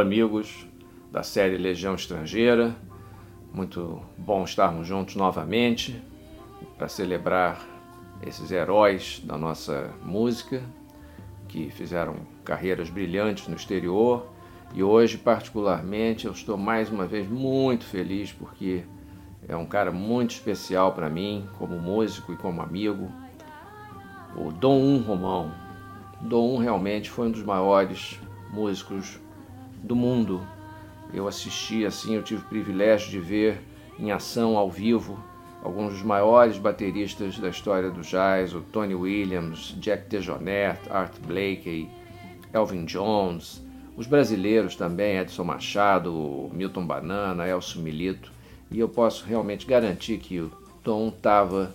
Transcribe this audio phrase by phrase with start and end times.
[0.00, 0.66] Amigos
[1.12, 2.74] da série Legião Estrangeira.
[3.52, 6.02] Muito bom estarmos juntos novamente
[6.78, 7.62] para celebrar
[8.26, 10.62] esses heróis da nossa música
[11.48, 14.26] que fizeram carreiras brilhantes no exterior.
[14.72, 18.84] E hoje, particularmente, eu estou mais uma vez muito feliz porque
[19.46, 23.10] é um cara muito especial para mim, como músico e como amigo,
[24.34, 25.52] o Dom Um Romão.
[26.22, 28.18] Dom Um realmente foi um dos maiores
[28.50, 29.18] músicos
[29.82, 30.46] do mundo.
[31.12, 33.60] Eu assisti assim, eu tive o privilégio de ver
[33.98, 35.22] em ação ao vivo
[35.62, 41.88] alguns dos maiores bateristas da história do jazz, o Tony Williams, Jack DeJohnette, Art Blakey,
[42.52, 43.62] Elvin Jones,
[43.96, 48.32] os brasileiros também, Edson Machado, Milton Banana, Elcio Milito,
[48.70, 50.50] e eu posso realmente garantir que o
[50.82, 51.74] Tom estava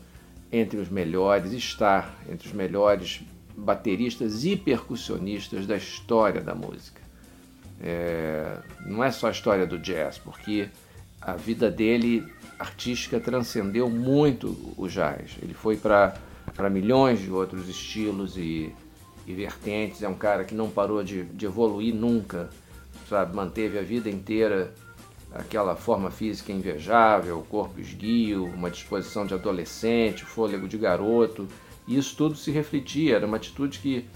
[0.51, 3.21] entre os melhores, está entre os melhores
[3.55, 7.04] bateristas e percussionistas da história da música.
[7.81, 10.69] É, não é só a história do jazz, porque
[11.21, 12.25] a vida dele
[12.59, 15.37] artística transcendeu muito o jazz.
[15.41, 16.13] Ele foi para
[16.71, 18.73] milhões de outros estilos e,
[19.25, 20.03] e, vertentes.
[20.03, 22.49] É um cara que não parou de, de evoluir nunca,
[23.09, 23.35] sabe?
[23.35, 24.73] Manteve a vida inteira
[25.33, 31.47] aquela forma física invejável, corpo esguio, uma disposição de adolescente, fôlego de garoto.
[31.87, 34.07] E isso tudo se refletia, era uma atitude que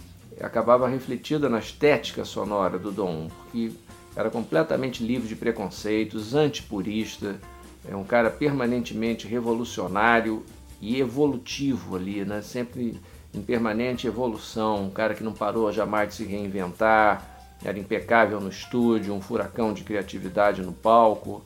[0.42, 3.72] acabava refletida na estética sonora do Dom, porque
[4.16, 7.40] era completamente livre de preconceitos, antipurista,
[7.88, 10.44] é um cara permanentemente revolucionário
[10.82, 12.42] e evolutivo ali, né?
[12.42, 13.00] sempre
[13.34, 18.50] em permanente evolução, um cara que não parou jamais de se reinventar, era impecável no
[18.50, 21.44] estúdio, um furacão de criatividade no palco,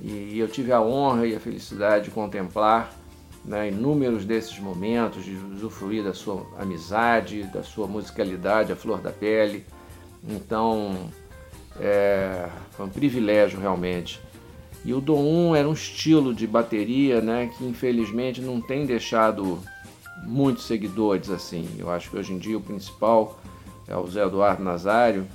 [0.00, 2.92] e eu tive a honra e a felicidade de contemplar
[3.44, 9.10] né, inúmeros desses momentos, de usufruir da sua amizade, da sua musicalidade, a flor da
[9.10, 9.66] pele.
[10.28, 11.10] Então,
[11.80, 14.20] é, foi um privilégio realmente.
[14.84, 19.60] E o Dom 1 era um estilo de bateria né, que infelizmente não tem deixado
[20.24, 21.68] muitos seguidores assim.
[21.78, 23.40] Eu acho que hoje em dia o principal
[23.86, 25.26] é o Zé Eduardo Nazário,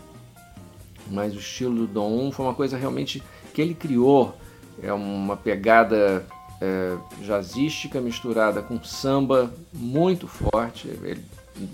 [1.10, 3.24] mas o estilo do Dom 1 foi uma coisa realmente
[3.54, 4.36] que ele criou,
[4.82, 6.26] é uma pegada
[6.62, 10.88] é, jazzística misturada com samba muito forte.
[10.88, 11.24] Ele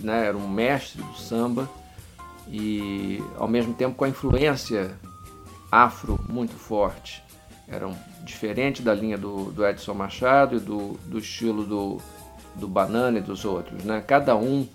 [0.02, 1.70] né, era um mestre do samba
[2.48, 4.98] e ao mesmo tempo com a influência
[5.72, 7.24] afro muito forte.
[7.68, 11.98] Era um, diferente da linha do, do Edson Machado e do, do estilo do,
[12.56, 13.84] do Banana e dos outros.
[13.84, 14.04] Né?
[14.06, 14.68] Cada um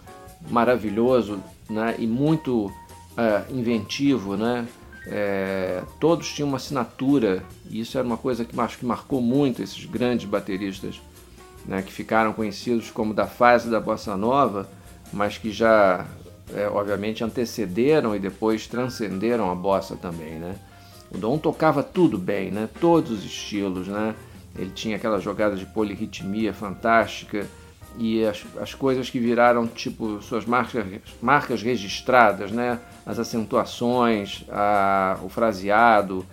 [0.51, 1.95] maravilhoso né?
[1.99, 4.37] e muito uh, inventivo.
[4.37, 4.67] Né?
[5.11, 9.63] É, todos tinham uma assinatura, e isso era uma coisa que acho que marcou muito
[9.63, 11.01] esses grandes bateristas,
[11.65, 14.69] né, que ficaram conhecidos como da fase da bossa nova,
[15.13, 16.07] mas que já,
[16.55, 20.35] é, obviamente, antecederam e depois transcenderam a bossa também.
[20.35, 20.55] Né?
[21.11, 22.69] O Dom tocava tudo bem, né?
[22.81, 24.15] todos os estilos, né?
[24.57, 27.47] ele tinha aquela jogada de polirritmia fantástica,
[27.99, 30.87] e as, as coisas que viraram tipo suas marcas,
[31.21, 32.79] marcas registradas, né?
[33.05, 36.25] as acentuações, a, o fraseado,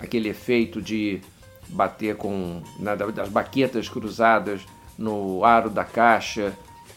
[0.00, 1.20] aquele efeito de
[1.68, 4.62] bater com né, das baquetas cruzadas
[4.96, 6.52] no aro da caixa,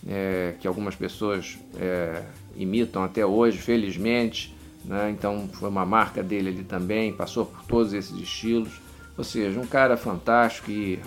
[0.08, 2.24] é, que algumas pessoas é,
[2.56, 4.56] imitam até hoje, felizmente.
[4.86, 5.12] Né?
[5.12, 8.82] Então foi uma marca dele ali também, passou por todos esses estilos.
[9.18, 11.00] Ou seja, um cara fantástico e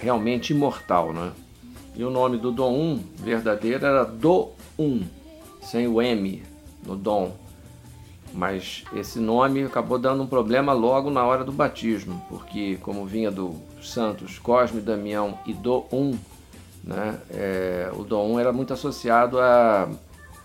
[0.00, 1.12] realmente imortal.
[1.12, 1.32] Né?
[1.94, 5.02] E o nome do Dom 1 verdadeiro era Do 1,
[5.60, 6.42] sem o M
[6.86, 7.32] no Dom.
[8.32, 13.30] Mas esse nome acabou dando um problema logo na hora do batismo, porque como vinha
[13.30, 16.18] do santos Cosme, Damião e Do 1,
[16.82, 19.88] né, é, o Dom 1 era muito associado à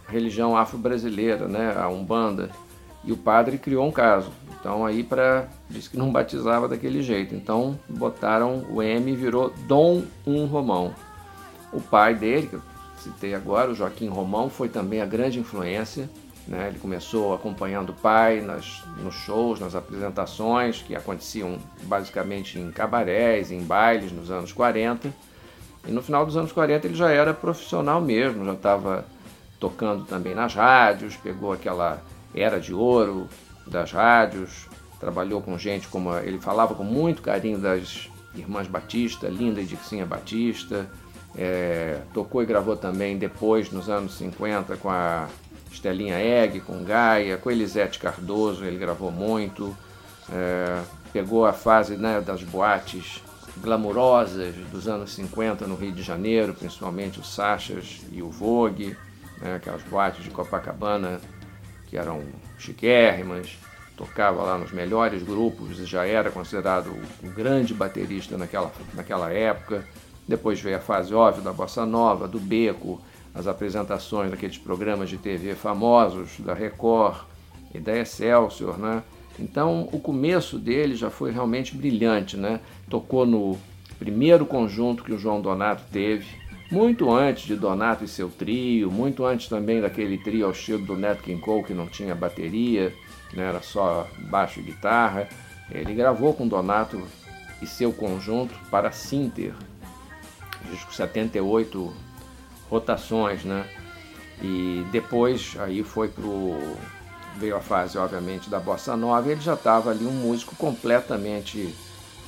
[0.07, 2.49] religião afro-brasileira, né, a Umbanda.
[3.03, 4.31] e o padre criou um caso.
[4.59, 7.33] Então aí para disse que não batizava daquele jeito.
[7.33, 10.93] Então botaram o M e virou Dom Um Romão.
[11.77, 12.61] O pai dele, que eu
[12.97, 16.09] citei agora, o Joaquim Romão, foi também a grande influência.
[16.47, 16.69] Né?
[16.69, 23.51] Ele começou acompanhando o pai nas, nos shows, nas apresentações que aconteciam basicamente em cabarés,
[23.51, 25.13] em bailes nos anos 40.
[25.87, 29.05] E no final dos anos 40 ele já era profissional mesmo, já estava
[29.59, 32.01] tocando também nas rádios, pegou aquela
[32.33, 33.29] era de ouro
[33.67, 34.67] das rádios,
[34.99, 40.07] trabalhou com gente como ele falava com muito carinho das irmãs Batista, Linda e Dixinha
[40.07, 40.89] Batista,
[41.37, 45.27] é, tocou e gravou também depois, nos anos 50, com a
[45.71, 49.75] Estelinha Egg, com Gaia, com Elisete Cardoso, ele gravou muito,
[50.31, 50.81] é,
[51.13, 53.21] pegou a fase né, das boates
[53.57, 58.95] glamurosas dos anos 50 no Rio de Janeiro, principalmente o Sachas e o Vogue,
[59.39, 61.19] né, aquelas boates de Copacabana
[61.87, 62.23] que eram
[62.57, 63.57] chiquérrimas,
[63.95, 66.91] tocava lá nos melhores grupos, já era considerado
[67.23, 69.83] um grande baterista naquela, naquela época.
[70.27, 73.01] Depois veio a fase óbvia da bossa nova, do beco,
[73.33, 77.21] as apresentações daqueles programas de TV famosos da Record
[77.73, 79.03] e da Excelsior, né?
[79.39, 82.59] Então o começo dele já foi realmente brilhante, né?
[82.89, 83.57] Tocou no
[83.99, 86.25] primeiro conjunto que o João Donato teve,
[86.71, 90.97] muito antes de Donato e seu trio, muito antes também daquele trio ao estilo do
[90.97, 92.93] Nat King Cole que não tinha bateria,
[93.33, 95.29] né, era só baixo e guitarra.
[95.71, 97.01] Ele gravou com Donato
[97.61, 99.53] e seu conjunto para Sinter,
[100.69, 101.93] disco 78
[102.69, 103.65] rotações, né?
[104.41, 106.57] E depois aí foi pro
[107.37, 111.73] veio a fase obviamente da bossa nova, ele já estava ali um músico completamente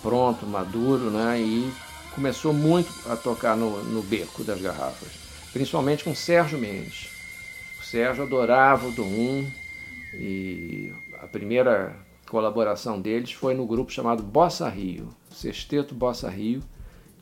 [0.02, 1.40] pronto, maduro, né?
[1.40, 1.72] E
[2.14, 5.10] começou muito a tocar no, no beco das garrafas,
[5.52, 7.10] principalmente com Sérgio Mendes.
[7.80, 9.52] O Sérgio adorava o Dom 1
[10.14, 11.96] e a primeira
[12.30, 16.62] colaboração deles foi no grupo chamado Bossa Rio, Sexteto Bossa Rio.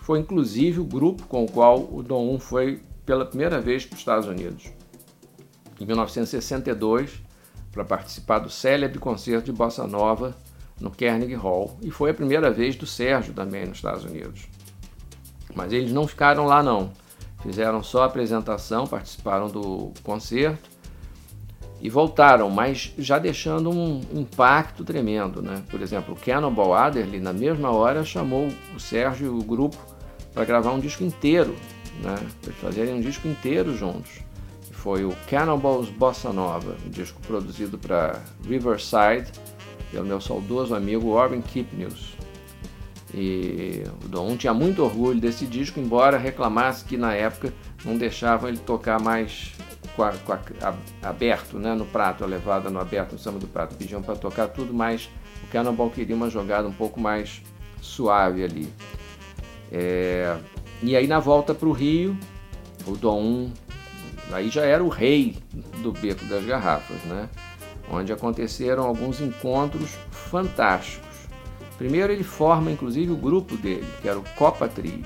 [0.07, 3.95] Foi inclusive o grupo com o qual o Dom 1 foi pela primeira vez para
[3.95, 4.71] os Estados Unidos,
[5.81, 7.21] em 1962,
[7.73, 10.33] para participar do célebre concerto de Bossa Nova
[10.79, 11.77] no Carnegie Hall.
[11.81, 14.47] E foi a primeira vez do Sérgio também nos Estados Unidos.
[15.53, 16.93] Mas eles não ficaram lá não.
[17.43, 20.69] Fizeram só a apresentação, participaram do concerto
[21.81, 25.61] e voltaram, mas já deixando um impacto tremendo, né?
[25.69, 29.96] Por exemplo, o Cannonball Adderley na mesma hora chamou o Sérgio e o grupo
[30.37, 31.55] para gravar um disco inteiro,
[32.03, 32.15] né?
[32.43, 34.19] Para fazerem um disco inteiro juntos.
[34.71, 39.31] Foi o Cannonballs Bossa Nova, um disco produzido para Riverside
[39.91, 42.15] pelo meu saudoso amigo Orban Kipnius.
[43.11, 47.51] E o Dom tinha muito orgulho desse disco, embora reclamasse que na época
[47.83, 49.53] não deixavam ele tocar mais
[49.95, 53.47] com a, com a, aberto, né, no prato, a levada no aberto, no cima do
[53.47, 53.75] prato.
[53.75, 55.09] Pediam para tocar tudo, mas
[55.43, 57.41] o Cannonball queria uma jogada um pouco mais
[57.81, 58.71] suave ali.
[59.71, 60.37] É,
[60.81, 62.17] e aí na volta para o Rio,
[62.85, 63.49] o Dom
[64.31, 65.37] aí já era o rei
[65.81, 67.29] do Beco das Garrafas, né?
[67.89, 71.07] onde aconteceram alguns encontros fantásticos.
[71.77, 75.03] Primeiro ele forma inclusive o grupo dele, que era o Copa Trio.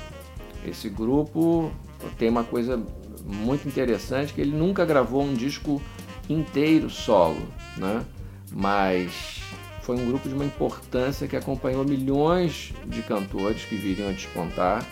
[0.65, 1.71] Esse grupo
[2.17, 2.81] tem uma coisa
[3.25, 5.81] muito interessante que ele nunca gravou um disco
[6.29, 7.41] inteiro solo,
[7.77, 8.03] né?
[8.51, 9.41] Mas
[9.81, 14.85] foi um grupo de uma importância que acompanhou milhões de cantores que viriam a despontar.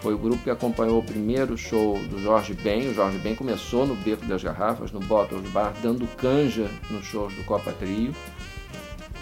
[0.00, 2.88] Foi o grupo que acompanhou o primeiro show do Jorge Ben.
[2.88, 7.34] O Jorge Ben começou no Beco das Garrafas, no Bottles Bar, dando canja nos shows
[7.34, 8.14] do Copa Trio.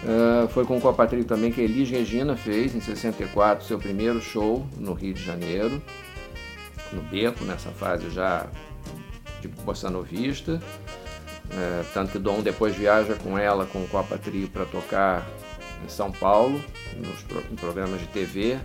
[0.04, 4.20] Uh, foi com o Copa Trio também que Elis Regina fez, em 64, seu primeiro
[4.20, 5.82] show no Rio de Janeiro,
[6.92, 8.46] no Beco, nessa fase já
[9.40, 10.62] de bossa novista.
[11.48, 15.26] Uh, tanto que Dom depois viaja com ela, com o Copa Trio, para tocar
[15.84, 16.60] em São Paulo,
[16.96, 18.58] nos, em programas de TV,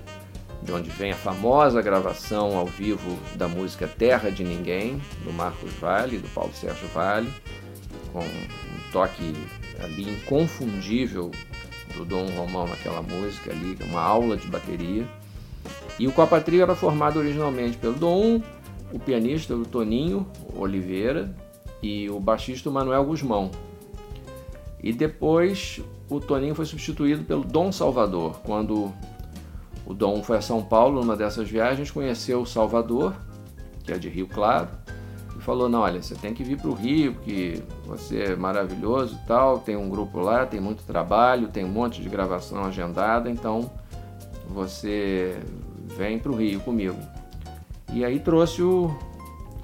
[0.61, 5.71] de onde vem a famosa gravação ao vivo da música Terra de Ninguém, do Marcos
[5.73, 7.31] Vale, do Paulo Sérgio Vale,
[8.11, 9.33] com um toque
[9.81, 11.31] ali inconfundível
[11.95, 15.07] do Dom Romão naquela música ali, uma aula de bateria.
[15.97, 18.41] E o Copa Trio era formado originalmente pelo Dom,
[18.91, 21.33] o pianista o Toninho Oliveira
[21.83, 23.51] e o baixista Manuel Guzmão.
[24.81, 28.39] E depois o Toninho foi substituído pelo Dom Salvador.
[28.43, 28.91] Quando
[29.85, 33.13] o Dom foi a São Paulo numa dessas viagens, conheceu o Salvador,
[33.83, 34.69] que é de Rio Claro,
[35.43, 39.27] falou, não, olha, você tem que vir para o Rio, que você é maravilhoso e
[39.27, 43.69] tal, tem um grupo lá, tem muito trabalho, tem um monte de gravação agendada, então
[44.47, 45.37] você
[45.97, 46.97] vem para o Rio comigo.
[47.91, 48.97] E aí trouxe o,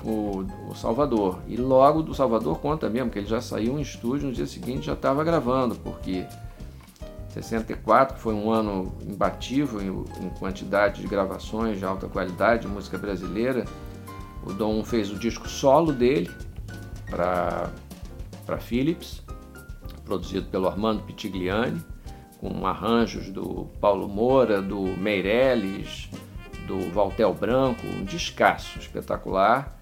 [0.04, 1.40] o, o, Salvador.
[1.48, 4.86] E logo do Salvador conta mesmo que ele já saiu em estúdio no dia seguinte
[4.88, 6.26] já estava gravando, porque
[7.30, 12.98] 64 foi um ano imbatível em, em, quantidade de gravações de alta qualidade de música
[12.98, 13.66] brasileira.
[14.44, 16.30] O Dom fez o disco solo dele
[17.10, 17.70] para
[18.60, 19.22] Philips,
[20.06, 21.84] produzido pelo Armando Pitigliani,
[22.40, 26.10] com arranjos do Paulo Moura, do Meirelles,
[26.66, 29.79] do Valtel Branco, um descasso espetacular.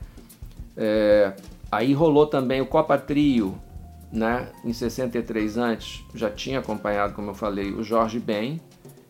[0.78, 1.34] É,
[1.72, 3.60] aí rolou também o Copa Trio,
[4.12, 4.52] né?
[4.64, 8.62] Em 63 antes, já tinha acompanhado, como eu falei, o Jorge Ben,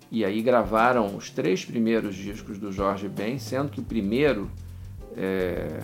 [0.09, 4.49] e aí gravaram os três primeiros discos do Jorge Ben, sendo que o primeiro,
[5.15, 5.81] é,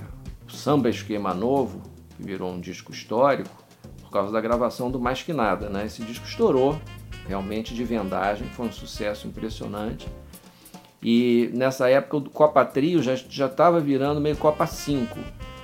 [0.48, 1.82] o Samba Esquema Novo,
[2.16, 3.63] que virou um disco histórico,
[4.02, 5.86] por causa da gravação do Mais Que Nada, né?
[5.86, 6.80] Esse disco estourou,
[7.28, 10.08] realmente de vendagem, foi um sucesso impressionante.
[11.02, 15.20] E nessa época o Copa Trio já estava virando meio Copa 5,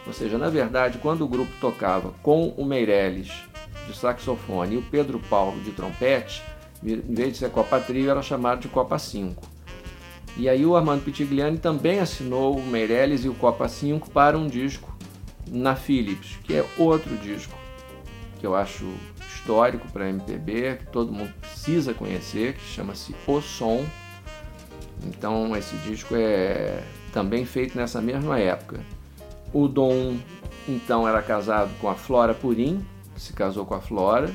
[0.09, 3.31] ou seja, na verdade, quando o grupo tocava com o Meirelles
[3.87, 6.41] de saxofone e o Pedro Paulo de trompete,
[6.83, 9.47] em vez de ser Copa Trio, era chamado de Copa 5.
[10.35, 14.47] E aí o Armando Pitigliani também assinou o Meirelles e o Copa 5 para um
[14.47, 14.91] disco
[15.47, 17.55] na Philips, que é outro disco
[18.39, 18.91] que eu acho
[19.27, 23.85] histórico para MPB, que todo mundo precisa conhecer, que chama-se O Som.
[25.05, 26.81] Então esse disco é
[27.13, 28.83] também feito nessa mesma época.
[29.53, 30.17] O Dom,
[30.67, 34.31] então, era casado com a Flora Purim, se casou com a Flora,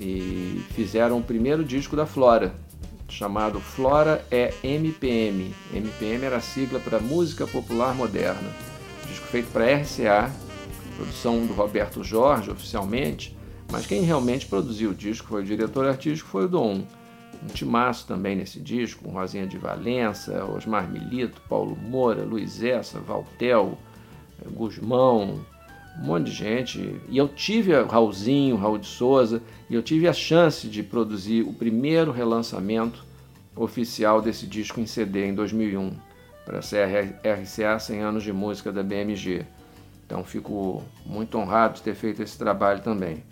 [0.00, 2.54] e fizeram o primeiro disco da Flora,
[3.08, 5.52] chamado Flora é MPM.
[5.74, 8.48] MPM era a sigla para Música Popular Moderna.
[9.06, 10.30] Disco feito para RCA,
[10.96, 13.36] produção do Roberto Jorge, oficialmente,
[13.70, 16.84] mas quem realmente produziu o disco foi o diretor artístico, foi o Dom.
[17.42, 23.00] Um timaço também nesse disco, com Rosinha de Valença, Osmar Milito, Paulo Moura, Luiz Essa,
[23.00, 23.78] Valtel,
[24.48, 25.40] Guzmão,
[25.98, 27.00] um monte de gente.
[27.08, 31.52] E eu tive Raulzinho, Raul de Souza, e eu tive a chance de produzir o
[31.52, 33.04] primeiro relançamento
[33.54, 35.92] oficial desse disco em CD em 2001,
[36.44, 39.44] para a RCA 100 anos de música da BMG.
[40.06, 43.22] Então fico muito honrado de ter feito esse trabalho também.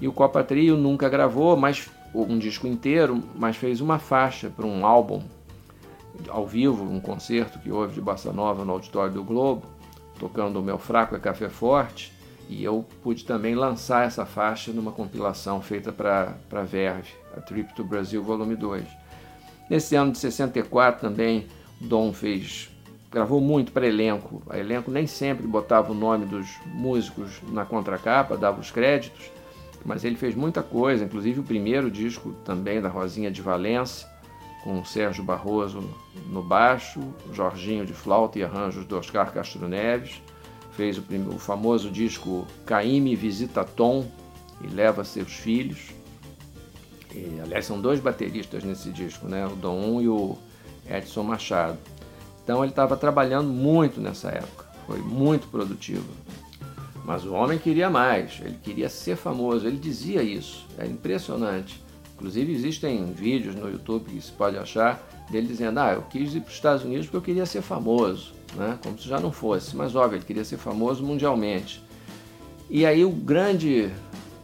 [0.00, 4.66] E o Copa Trio nunca gravou mas um disco inteiro, mas fez uma faixa para
[4.66, 5.22] um álbum
[6.28, 9.75] ao vivo, um concerto que houve de Bossa Nova no Auditório do Globo
[10.18, 12.12] tocando O Meu Fraco é Café Forte,
[12.48, 17.74] e eu pude também lançar essa faixa numa compilação feita para a Verve, a Trip
[17.74, 18.84] to Brasil Volume 2.
[19.68, 21.46] Nesse ano de 64 também,
[21.80, 22.70] Dom fez
[23.10, 24.42] gravou muito para elenco.
[24.48, 29.30] A elenco nem sempre botava o nome dos músicos na contracapa, dava os créditos,
[29.84, 34.06] mas ele fez muita coisa, inclusive o primeiro disco também da Rosinha de Valença,
[34.66, 35.88] com Sérgio Barroso
[36.28, 36.98] no baixo,
[37.32, 40.20] Jorginho de flauta e arranjos do Oscar Castro Neves.
[40.72, 44.10] Fez o, o famoso disco Caíme Visita Tom
[44.60, 45.90] e Leva Seus Filhos.
[47.14, 49.46] E, aliás, são dois bateristas nesse disco, né?
[49.46, 50.36] o Dom e o
[50.90, 51.78] Edson Machado.
[52.42, 56.08] Então ele estava trabalhando muito nessa época, foi muito produtivo.
[57.04, 61.85] Mas o homem queria mais, ele queria ser famoso, ele dizia isso, é impressionante.
[62.16, 66.40] Inclusive existem vídeos no YouTube que se pode achar dele dizendo: Ah, eu quis ir
[66.40, 68.78] para os Estados Unidos porque eu queria ser famoso, né?
[68.82, 71.84] como se já não fosse, mas óbvio, ele queria ser famoso mundialmente.
[72.70, 73.90] E aí o grande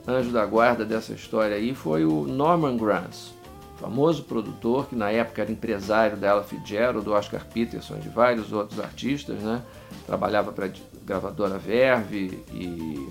[0.06, 3.32] anjo da guarda dessa história aí foi o Norman Granz,
[3.80, 8.52] famoso produtor que na época era empresário da Ella Fitzgerald, do Oscar Peterson, de vários
[8.52, 9.62] outros artistas, né?
[10.06, 10.70] Trabalhava para a
[11.06, 13.08] gravadora Verve e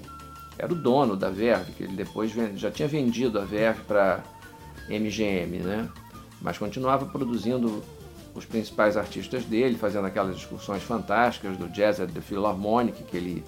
[0.58, 4.24] era o dono da Verve, que ele depois já tinha vendido a Verve para
[5.00, 5.90] MGM, né?
[6.42, 7.84] Mas continuava produzindo
[8.34, 13.44] os principais artistas dele, fazendo aquelas discussões fantásticas do Jazz at the Philharmonic, que ele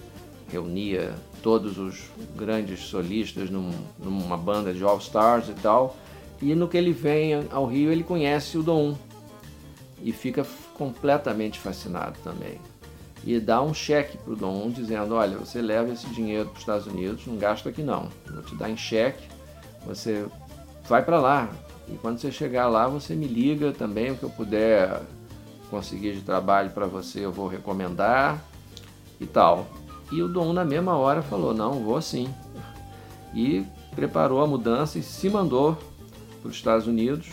[0.51, 2.03] reunia todos os
[2.35, 5.95] grandes solistas num, numa banda de All Stars e tal.
[6.41, 8.97] E no que ele vem ao Rio, ele conhece o Dom
[10.01, 12.59] e fica completamente fascinado também.
[13.25, 16.59] E dá um cheque para o Dom dizendo: Olha, você leva esse dinheiro para os
[16.59, 19.23] Estados Unidos, não gasta aqui não, vou te dar em cheque,
[19.85, 20.25] você
[20.87, 21.49] vai para lá.
[21.87, 25.01] E quando você chegar lá, você me liga também, o que eu puder
[25.69, 28.41] conseguir de trabalho para você, eu vou recomendar
[29.19, 29.67] e tal.
[30.11, 32.33] E o Dom, na mesma hora, falou: Não, vou sim.
[33.33, 35.77] E preparou a mudança e se mandou
[36.41, 37.29] para os Estados Unidos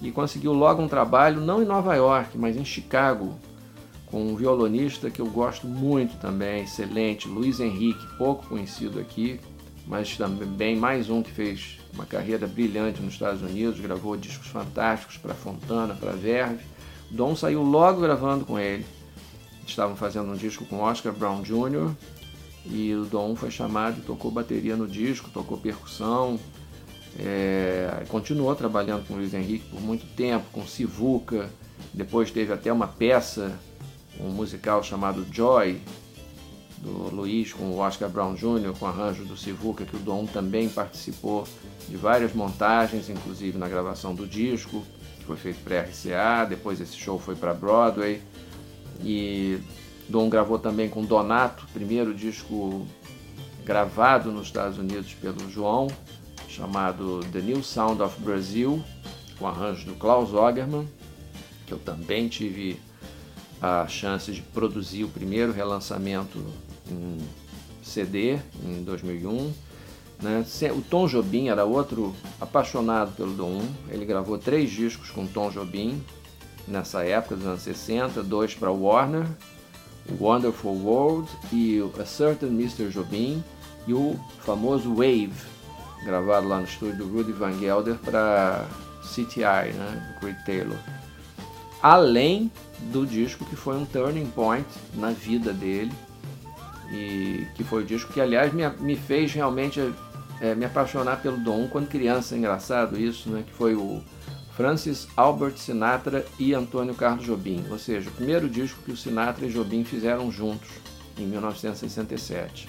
[0.00, 3.34] e conseguiu logo um trabalho, não em Nova York, mas em Chicago,
[4.06, 9.38] com um violonista que eu gosto muito também, excelente, Luiz Henrique, pouco conhecido aqui,
[9.86, 15.16] mas também mais um que fez uma carreira brilhante nos Estados Unidos, gravou discos fantásticos
[15.16, 16.64] para Fontana, para Verve.
[17.10, 18.86] Dom saiu logo gravando com ele.
[19.66, 21.94] estavam fazendo um disco com Oscar Brown Jr.
[22.66, 26.38] e o Dom foi chamado e tocou bateria no disco, tocou percussão.
[27.18, 31.50] É, continuou trabalhando com Luiz Henrique por muito tempo, com Sivuca.
[31.92, 33.58] Depois teve até uma peça,
[34.18, 35.78] um musical chamado Joy,
[36.82, 40.68] do Luiz com o Oscar Brown Jr., com arranjo do Sivuca, que o Dom também
[40.68, 41.46] participou
[41.88, 44.82] de várias montagens, inclusive na gravação do disco,
[45.18, 48.20] que foi feito para RCA, depois esse show foi para Broadway.
[49.00, 49.60] E
[50.08, 52.84] Dom gravou também com Donato, primeiro disco
[53.64, 55.86] gravado nos Estados Unidos pelo João,
[56.48, 58.82] chamado The New Sound of Brazil,
[59.38, 60.88] com arranjo do Klaus Ogerman,
[61.64, 62.78] que eu também tive
[63.60, 66.44] a chance de produzir o primeiro relançamento
[66.90, 67.18] em
[67.82, 69.52] CD em 2001.
[70.20, 70.44] Né?
[70.76, 73.62] O Tom Jobim era outro apaixonado pelo Dom.
[73.88, 76.02] Ele gravou três discos com Tom Jobim
[76.66, 79.26] nessa época dos anos 60, dois para Warner,
[80.20, 82.88] Wonderful World e A Certain Mr.
[82.88, 83.42] Jobim
[83.86, 85.32] e o famoso Wave,
[86.04, 88.66] gravado lá no estúdio do Rudy Van Gelder para
[89.02, 90.78] CTI, né, Creed Taylor.
[91.82, 92.50] Além
[92.92, 95.92] do disco que foi um turning point na vida dele,
[96.92, 99.80] e que foi o disco que, aliás, me, me fez realmente
[100.40, 103.42] é, me apaixonar pelo Dom quando criança, engraçado isso, né?
[103.46, 104.02] Que foi o
[104.54, 109.46] Francis Albert Sinatra e Antônio Carlos Jobim, ou seja, o primeiro disco que o Sinatra
[109.46, 110.68] e Jobim fizeram juntos,
[111.18, 112.68] em 1967.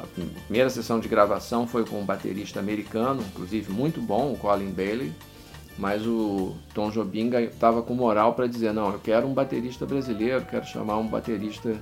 [0.00, 0.06] a
[0.46, 5.12] primeira sessão de gravação foi com um baterista americano, inclusive muito bom, o Colin Bailey,
[5.76, 10.46] mas o Tom Jobim estava com moral para dizer: não, eu quero um baterista brasileiro,
[10.46, 11.76] quero chamar um baterista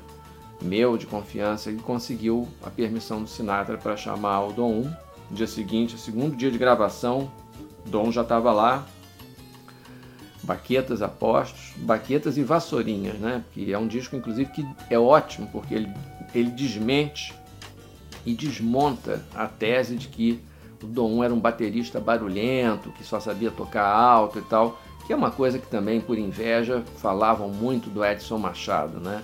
[0.63, 4.83] meu de confiança e conseguiu a permissão do Sinatra para chamar o Dom 1.
[4.83, 7.31] No dia seguinte, segundo dia de gravação,
[7.87, 8.87] Dom já estava lá,
[10.43, 13.45] baquetas apostos, baquetas e vassourinhas, né?
[13.53, 15.93] Que é um disco, inclusive, que é ótimo porque ele,
[16.35, 17.35] ele desmente
[18.25, 20.41] e desmonta a tese de que
[20.83, 25.17] o Dom era um baterista barulhento, que só sabia tocar alto e tal, que é
[25.17, 29.23] uma coisa que também, por inveja, falavam muito do Edson Machado, né?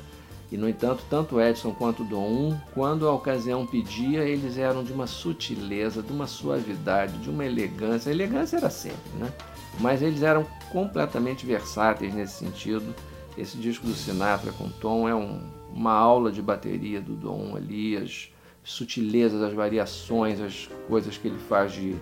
[0.51, 5.07] E, no entanto, tanto Edson quanto Dom, quando a ocasião pedia, eles eram de uma
[5.07, 8.11] sutileza, de uma suavidade, de uma elegância.
[8.11, 9.31] A elegância era sempre, né?
[9.79, 12.95] Mas eles eram completamente versáteis nesse sentido.
[13.37, 15.39] Esse disco do Sinatra com Tom é um,
[15.73, 18.31] uma aula de bateria do Dom ali, as
[18.65, 21.95] sutilezas, as variações, as coisas que ele faz de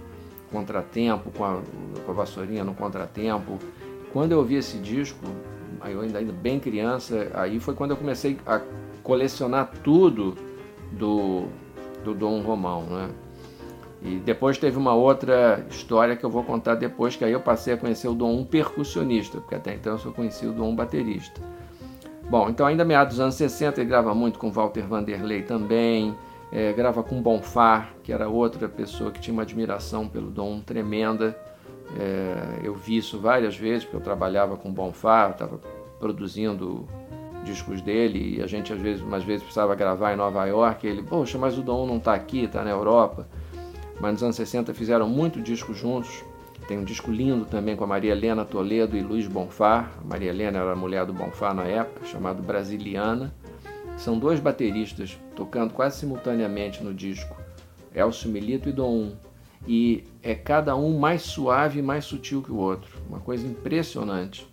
[0.52, 1.60] contratempo, com a,
[2.04, 3.58] com a vassourinha no contratempo.
[4.12, 5.26] Quando eu ouvi esse disco,
[5.84, 8.60] eu ainda, ainda bem criança, aí foi quando eu comecei a
[9.02, 10.36] colecionar tudo
[10.92, 11.46] do,
[12.04, 13.08] do Dom Romão, né?
[14.02, 17.74] E depois teve uma outra história que eu vou contar depois, que aí eu passei
[17.74, 20.76] a conhecer o Dom um percussionista, porque até então eu só conhecia o Dom um
[20.76, 21.40] baterista.
[22.28, 26.14] Bom, então ainda meados dos anos 60 ele grava muito com Walter Vanderlei também,
[26.52, 31.36] é, grava com Bonfá, que era outra pessoa que tinha uma admiração pelo Dom tremenda.
[31.98, 35.58] É, eu vi isso várias vezes, porque eu trabalhava com Bonfá, estava
[35.98, 36.86] produzindo
[37.44, 40.86] discos dele e a gente às vezes, umas vezes precisava gravar em Nova York.
[40.86, 43.26] Ele, poxa, mas o Dom não está aqui, está na Europa.
[44.00, 46.22] Mas nos anos 60 fizeram muito disco juntos.
[46.68, 49.88] Tem um disco lindo também com a Maria Helena Toledo e Luiz Bonfá.
[49.98, 53.32] A Maria Helena era a mulher do Bonfá na época, chamado Brasiliana.
[53.96, 57.36] São dois bateristas tocando quase simultaneamente no disco.
[57.94, 59.12] Elcio Milito e Dom
[59.66, 64.46] e é cada um mais suave e mais sutil que o outro, uma coisa impressionante.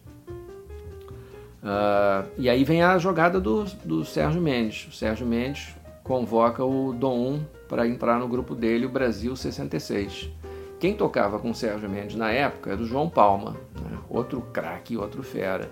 [1.63, 4.88] Uh, e aí vem a jogada do, do Sérgio Mendes.
[4.89, 5.73] O Sérgio Mendes
[6.04, 10.30] convoca o Dom para entrar no grupo dele, o Brasil 66.
[10.80, 13.97] Quem tocava com o Sérgio Mendes na época era o João Palma, né?
[14.10, 15.69] outro craque, outro fera.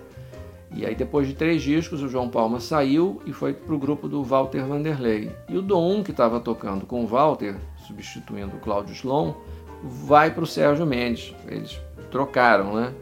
[0.74, 4.08] E aí depois de três discos o João Palma saiu e foi para o grupo
[4.08, 5.30] do Walter Vanderlei.
[5.50, 9.34] E o Dom, que estava tocando com o Walter, substituindo o Cláudio Slon,
[9.82, 11.34] vai para o Sérgio Mendes.
[11.46, 12.94] Eles trocaram, né?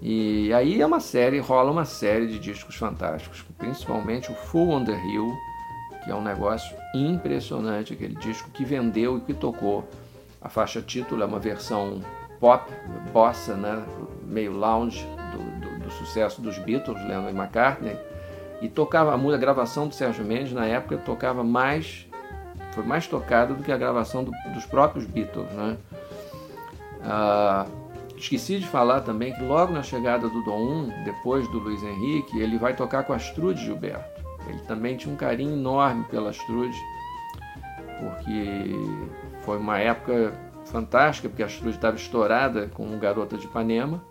[0.00, 4.84] E aí é uma série, rola uma série de discos fantásticos, principalmente o Full on
[4.84, 5.32] the Hill,
[6.02, 9.88] que é um negócio impressionante, aquele disco que vendeu e que tocou.
[10.40, 12.02] A faixa título é uma versão
[12.40, 12.68] pop,
[13.12, 13.80] bossa, né?
[14.24, 17.96] meio lounge do, do, do sucesso dos Beatles, Lennon e McCartney,
[18.60, 22.08] e tocava a música, a gravação do Sérgio Mendes na época tocava mais
[22.72, 25.50] foi mais tocada do que a gravação do, dos próprios Beatles.
[25.52, 25.76] Né?
[27.04, 27.66] Ah,
[28.16, 32.38] esqueci de falar também que logo na chegada do Dom 1, depois do Luiz Henrique,
[32.38, 34.22] ele vai tocar com a Astrude Gilberto.
[34.48, 36.76] Ele também tinha um carinho enorme pela Astrude,
[38.00, 38.74] porque
[39.42, 40.32] foi uma época
[40.64, 44.02] fantástica, porque a Astrude estava estourada com o Garota de Ipanema.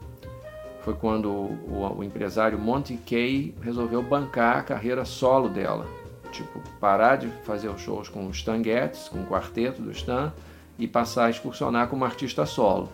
[0.82, 6.01] foi quando o, o empresário Monty Kay resolveu bancar a carreira solo dela.
[6.32, 10.34] Tipo, parar de fazer os shows com o Stan Getz, com o quarteto do Stan,
[10.80, 12.90] e passar a excursionar como artista solo.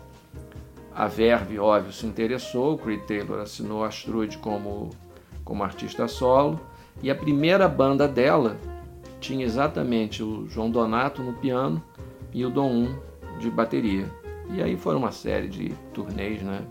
[0.94, 3.90] A Verve, óbvio, se interessou, o Creed Taylor assinou a
[4.40, 4.90] como,
[5.44, 6.60] como artista solo,
[7.00, 8.56] e a primeira banda dela
[9.20, 11.82] tinha exatamente o João Donato no piano
[12.32, 12.88] e o Dom
[13.36, 14.10] 1 de bateria.
[14.50, 16.62] E aí foram uma série de turnês, né,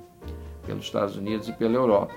[0.66, 2.16] pelos Estados Unidos e pela Europa.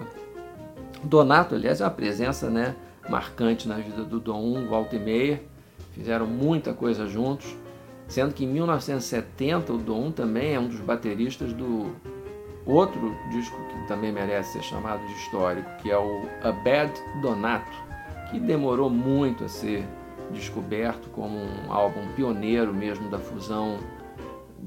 [1.05, 2.75] Donato, aliás, é uma presença, né,
[3.11, 5.43] marcante na vida do Dom 1, volta e meia,
[5.93, 7.55] fizeram muita coisa juntos,
[8.09, 11.95] sendo que em 1970 o Dom 1 também é um dos bateristas do
[12.65, 17.77] outro disco que também merece ser chamado de histórico, que é o A Bad Donato,
[18.31, 19.85] que demorou muito a ser
[20.31, 23.79] descoberto como um álbum pioneiro mesmo da fusão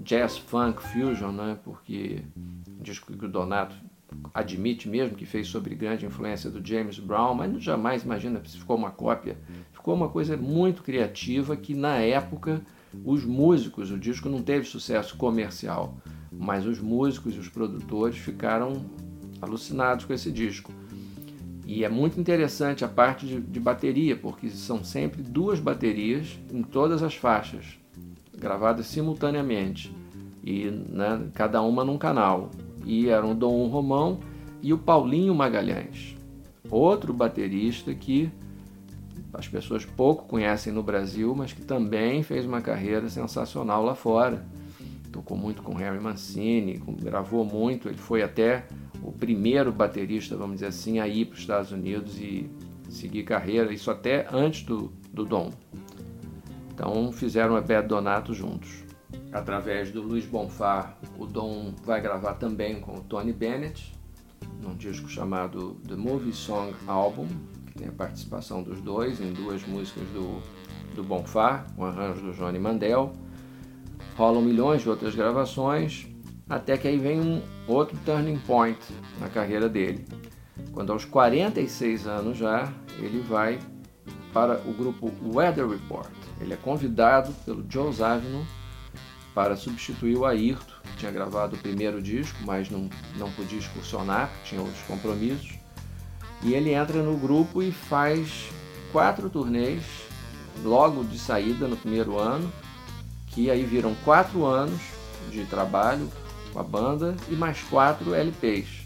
[0.03, 1.57] jazz funk fusion, né?
[1.63, 2.21] Porque
[2.67, 3.75] o disco que o Donato
[4.33, 8.75] admite mesmo que fez sobre grande influência do James Brown, mas jamais imagina se ficou
[8.75, 9.37] uma cópia.
[9.71, 12.61] Ficou uma coisa muito criativa que na época
[13.03, 15.97] os músicos, o disco não teve sucesso comercial,
[16.31, 18.85] mas os músicos e os produtores ficaram
[19.41, 20.71] alucinados com esse disco.
[21.65, 26.61] E é muito interessante a parte de, de, bateria, porque são sempre duas baterias em
[26.61, 27.79] todas as faixas,
[28.37, 29.95] gravadas simultaneamente,
[30.43, 32.51] e né, cada uma num canal.
[32.85, 34.19] E eram o Dom Romão
[34.61, 36.15] e o Paulinho Magalhães,
[36.69, 38.31] outro baterista que
[39.33, 44.45] as pessoas pouco conhecem no Brasil, mas que também fez uma carreira sensacional lá fora.
[45.11, 48.65] Tocou muito com Harry Mancini, gravou muito, ele foi até
[49.01, 52.49] o primeiro baterista, vamos dizer assim, a ir para os Estados Unidos e
[52.89, 55.51] seguir carreira, isso até antes do, do Dom.
[56.73, 58.82] Então fizeram a Bad Donato juntos.
[59.33, 63.91] Através do Luiz Bonfá, o Dom vai gravar também com o Tony Bennett,
[64.61, 67.27] num disco chamado The Movie Song Album,
[67.65, 70.39] que tem a participação dos dois em duas músicas do,
[70.95, 73.11] do Bonfá, com arranjo do Johnny Mandel.
[74.15, 76.07] Rolam milhões de outras gravações,
[76.47, 78.79] até que aí vem um outro turning point
[79.19, 80.05] na carreira dele.
[80.71, 83.57] Quando aos 46 anos já, ele vai
[84.31, 86.11] para o grupo Weather Report.
[86.39, 88.45] Ele é convidado pelo Joe Zavino
[89.33, 94.31] para substituir o Ayrton, que tinha gravado o primeiro disco, mas não, não podia excursionar,
[94.45, 95.53] tinha outros compromissos.
[96.43, 98.49] E ele entra no grupo e faz
[98.91, 99.83] quatro turnês
[100.63, 102.51] logo de saída no primeiro ano,
[103.27, 104.79] que aí viram quatro anos
[105.31, 106.09] de trabalho
[106.51, 108.83] com a banda e mais quatro LPs.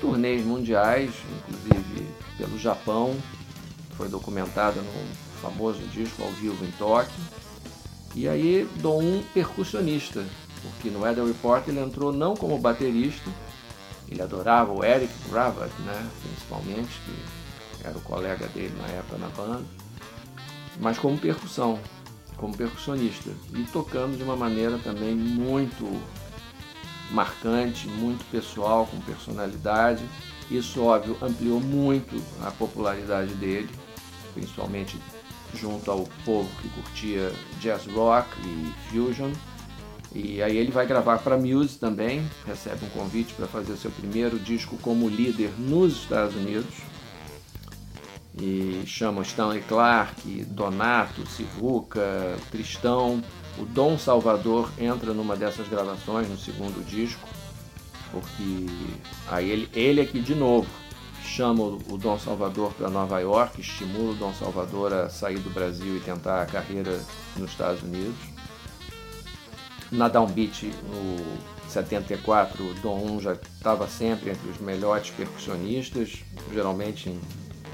[0.00, 3.16] Turnês mundiais, inclusive pelo Japão,
[3.96, 7.14] foi documentada no famoso disco ao vivo em Tóquio.
[8.16, 10.24] E aí dou um percussionista,
[10.62, 13.30] porque no Weather Report ele entrou não como baterista,
[14.08, 19.28] ele adorava o Eric Gravatt, né, principalmente, que era o colega dele na época na
[19.28, 19.64] banda,
[20.80, 21.78] mas como percussão,
[22.38, 25.84] como percussionista e tocando de uma maneira também muito
[27.10, 30.02] marcante, muito pessoal, com personalidade.
[30.50, 33.68] Isso, óbvio, ampliou muito a popularidade dele,
[34.32, 34.96] principalmente
[35.54, 39.30] junto ao povo que curtia jazz rock e fusion.
[40.14, 44.38] E aí ele vai gravar para Muse também, recebe um convite para fazer seu primeiro
[44.38, 46.74] disco como líder nos Estados Unidos.
[48.38, 53.22] E chama Stanley Clark, Donato, Sivuca, Tristão,
[53.58, 57.26] o Dom Salvador entra numa dessas gravações, no segundo disco,
[58.12, 58.66] porque
[59.28, 60.68] aí ele, ele aqui de novo
[61.26, 65.96] chama o Dom Salvador para Nova York, estimula o Dom Salvador a sair do Brasil
[65.96, 67.00] e tentar a carreira
[67.36, 68.16] nos Estados Unidos.
[69.90, 77.16] Na Downbeat, no 74, o Dom já estava sempre entre os melhores percussionistas, geralmente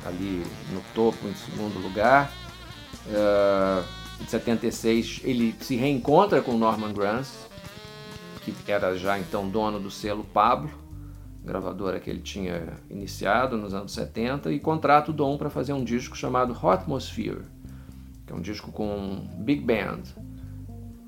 [0.04, 2.32] ali no topo, em segundo lugar.
[3.06, 3.84] Uh,
[4.22, 7.46] de 76, ele se reencontra com Norman Granz,
[8.44, 10.70] que era já então dono do selo Pablo,
[11.44, 15.82] gravadora que ele tinha iniciado nos anos 70, e contrata o Dom para fazer um
[15.82, 17.42] disco chamado Hotmosphere,
[18.26, 20.02] que é um disco com big band,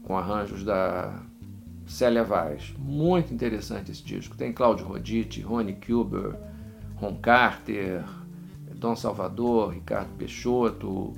[0.03, 1.23] com arranjos da
[1.87, 2.75] Célia Vaz.
[2.79, 4.37] Muito interessante esse disco.
[4.37, 6.37] Tem Claudio Roditi, Ronnie Kuber,
[6.97, 8.05] Ron Carter,
[8.75, 11.13] Dom Salvador, Ricardo Peixoto,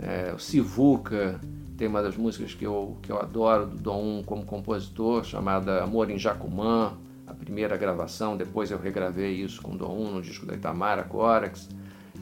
[0.00, 1.40] é, Sivuca
[1.80, 6.10] tem uma das músicas que eu, que eu adoro do Dom como compositor, chamada Amor
[6.10, 6.92] em Jacumã,
[7.30, 11.68] a primeira gravação, depois eu regravei isso com o Dom no disco da Itamara Corax.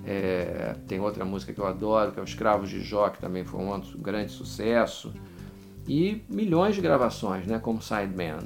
[0.04, 3.44] É, tem outra música que eu adoro, que é o Escravos de Jó, que também
[3.44, 5.12] foi um grande sucesso.
[5.86, 8.44] E milhões de gravações, né, como Sideman.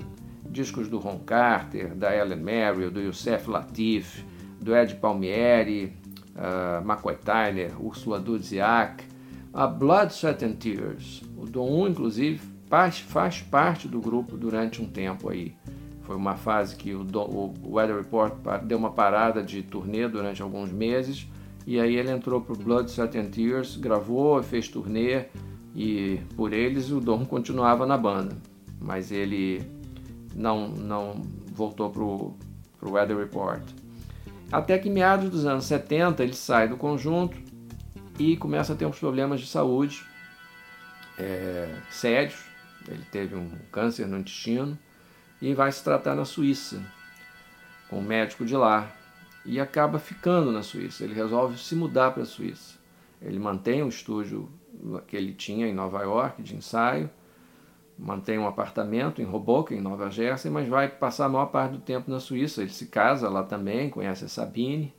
[0.48, 4.22] discos do Ron Carter, da Ellen Merrill, do Youssef Latif,
[4.60, 5.96] do Ed Palmieri,
[6.36, 9.04] uh, McCoy Tyner, Ursula Dudziak,
[9.52, 11.22] a Blood, Sweat and Tears.
[11.36, 15.56] O Dom 1, inclusive, faz parte do grupo durante um tempo aí.
[16.12, 17.06] Foi uma fase que o,
[17.64, 21.26] o Weather Report deu uma parada de turnê durante alguns meses
[21.66, 25.24] e aí ele entrou para o Blood, Sweat and Tears, gravou, fez turnê
[25.74, 28.36] e por eles o Dom continuava na banda,
[28.78, 29.62] mas ele
[30.36, 32.36] não, não voltou para o
[32.82, 33.62] Weather Report.
[34.52, 37.38] Até que meados dos anos 70 ele sai do conjunto
[38.18, 40.04] e começa a ter uns problemas de saúde
[41.18, 42.44] é, sérios.
[42.86, 44.76] Ele teve um câncer no intestino
[45.42, 46.80] e vai se tratar na Suíça
[47.90, 48.88] com um médico de lá
[49.44, 51.02] e acaba ficando na Suíça.
[51.02, 52.78] Ele resolve se mudar para a Suíça.
[53.20, 54.48] Ele mantém o estúdio
[55.08, 57.10] que ele tinha em Nova York de ensaio,
[57.98, 61.80] mantém um apartamento em Hoboken, em Nova Jersey, mas vai passar a maior parte do
[61.80, 62.62] tempo na Suíça.
[62.62, 64.94] Ele se casa lá também, conhece a Sabine,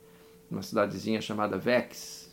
[0.50, 2.30] uma cidadezinha chamada Vex,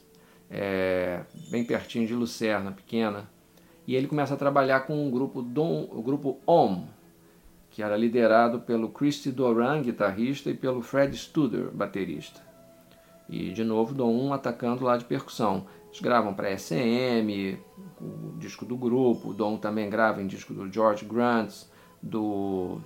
[0.50, 3.30] é, bem pertinho de Lucerna, pequena.
[3.88, 6.86] E ele começa a trabalhar com um grupo, Dom, o grupo OM,
[7.72, 12.42] que era liderado pelo Christy Doran, guitarrista, e pelo Fred Studer, baterista.
[13.30, 15.66] E de novo Dom 1 atacando lá de percussão.
[15.88, 17.58] Eles gravam para SM,
[18.00, 21.64] o disco do grupo, o Dom também grava em disco do George Grant,
[22.02, 22.82] do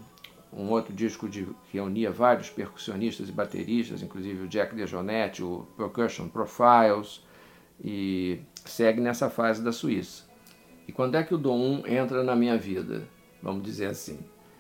[0.54, 5.68] um outro disco de, que reunia vários percussionistas e bateristas, inclusive o Jack DeJohnette, o
[5.76, 7.26] Percussion Profiles,
[7.84, 10.24] e segue nessa fase da Suíça.
[10.88, 13.08] E quando é que o Dom 1 entra na minha vida?
[13.42, 14.20] Vamos dizer assim.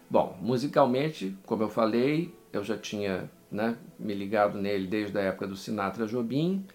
[0.10, 5.48] Bom, musicalmente, como eu falei, eu já tinha né, me ligado nele desde a época
[5.48, 6.65] do Sinatra Jobim.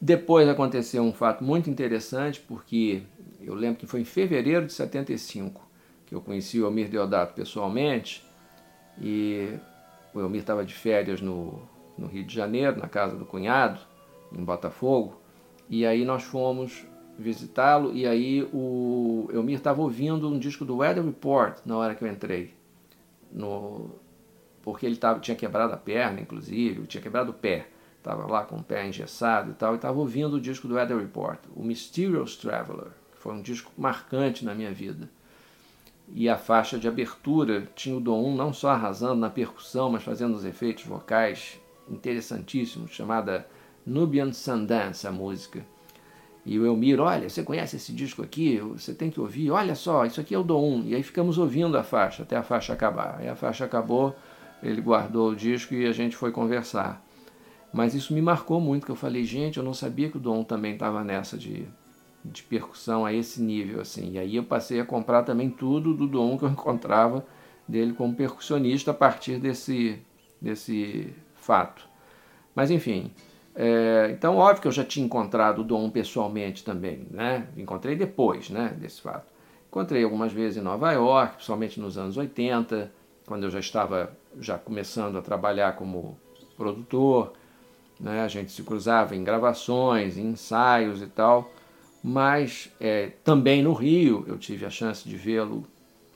[0.00, 3.02] Depois aconteceu um fato muito interessante, porque
[3.40, 5.70] eu lembro que foi em fevereiro de 75
[6.10, 8.26] que eu conheci o Elmir Deodato pessoalmente,
[9.00, 9.48] e
[10.12, 11.62] o Elmir estava de férias no,
[11.96, 13.78] no Rio de Janeiro, na casa do cunhado,
[14.36, 15.20] em Botafogo,
[15.68, 16.84] e aí nós fomos
[17.16, 22.02] visitá-lo, e aí o Elmir estava ouvindo um disco do Weather Report na hora que
[22.02, 22.59] eu entrei
[23.32, 23.90] no
[24.62, 28.56] porque ele tava, tinha quebrado a perna, inclusive, tinha quebrado o pé, estava lá com
[28.56, 32.36] o pé engessado e tal, e estava ouvindo o disco do Weather Report, o Mysterious
[32.36, 35.08] Traveler, que foi um disco marcante na minha vida.
[36.12, 40.02] E a faixa de abertura tinha o Dom 1 não só arrasando na percussão, mas
[40.02, 43.48] fazendo os efeitos vocais interessantíssimos, chamada
[43.86, 45.64] Nubian Sundance, a música.
[46.44, 48.58] E o Elmir, olha, você conhece esse disco aqui?
[48.58, 49.50] Você tem que ouvir.
[49.50, 50.84] Olha só, isso aqui é o do 1.
[50.86, 53.16] E aí ficamos ouvindo a faixa, até a faixa acabar.
[53.18, 54.16] Aí a faixa acabou,
[54.62, 57.04] ele guardou o disco e a gente foi conversar.
[57.72, 60.42] Mas isso me marcou muito, que eu falei, gente, eu não sabia que o Dom
[60.42, 61.68] também estava nessa de,
[62.24, 64.12] de percussão a esse nível, assim.
[64.12, 67.24] E aí eu passei a comprar também tudo do Dom que eu encontrava
[67.68, 70.00] dele como percussionista a partir desse,
[70.40, 71.88] desse fato.
[72.54, 73.12] Mas enfim,
[73.62, 77.46] é, então, óbvio que eu já tinha encontrado o Dom pessoalmente também, né?
[77.58, 79.26] Encontrei depois, né, desse fato.
[79.68, 82.90] Encontrei algumas vezes em Nova York, principalmente nos anos 80,
[83.26, 86.18] quando eu já estava já começando a trabalhar como
[86.56, 87.34] produtor,
[88.00, 88.22] né?
[88.22, 91.52] A gente se cruzava em gravações, em ensaios e tal.
[92.02, 95.66] Mas é, também no Rio eu tive a chance de vê-lo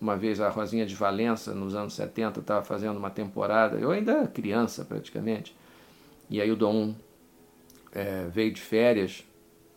[0.00, 4.26] uma vez a Rosinha de Valença, nos anos 70, estava fazendo uma temporada, eu ainda
[4.26, 5.54] criança praticamente,
[6.28, 6.94] e aí o Dom
[7.94, 9.24] é, veio de férias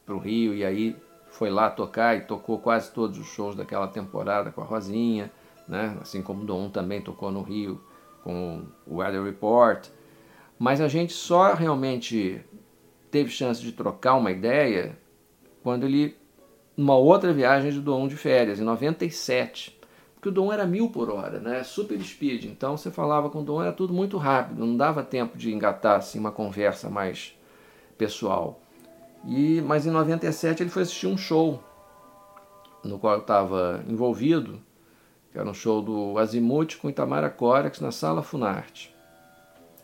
[0.06, 0.95] para o Rio e aí
[1.30, 5.32] foi lá tocar e tocou quase todos os shows daquela temporada com a Rosinha,
[5.67, 5.95] né?
[6.01, 7.80] assim como o Dom também tocou no Rio
[8.23, 9.88] com o Weather Report.
[10.58, 12.43] Mas a gente só realmente
[13.12, 14.97] teve chance de trocar uma ideia
[15.62, 16.17] quando ele,
[16.75, 19.77] numa outra viagem de Dom de férias, em 97.
[20.15, 21.63] Porque o Dom era mil por hora, né?
[21.63, 22.45] super speed.
[22.45, 25.97] Então você falava com o Dom, era tudo muito rápido, não dava tempo de engatar
[25.97, 27.37] assim, uma conversa mais
[27.97, 28.62] pessoal.
[29.25, 31.62] E, mas em 97 ele foi assistir um show
[32.83, 34.60] no qual estava envolvido,
[35.31, 38.95] que era um show do Azimuth com Itamara Corex na Sala Funarte.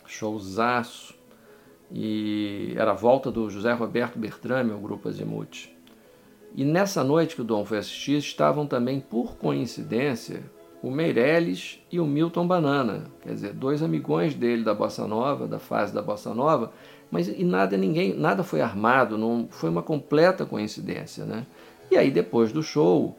[0.06, 1.14] Showzaço.
[1.92, 5.70] E era a volta do José Roberto Bertrame, o grupo Azimuth.
[6.56, 10.44] E nessa noite que o Dom foi assistir, estavam também, por coincidência,
[10.82, 15.58] o Meirelles e o Milton Banana, quer dizer, dois amigões dele da Bossa Nova, da
[15.58, 16.72] fase da Bossa Nova,
[17.14, 21.46] mas e nada ninguém, nada foi armado, não foi uma completa coincidência, né?
[21.92, 23.16] E aí depois do show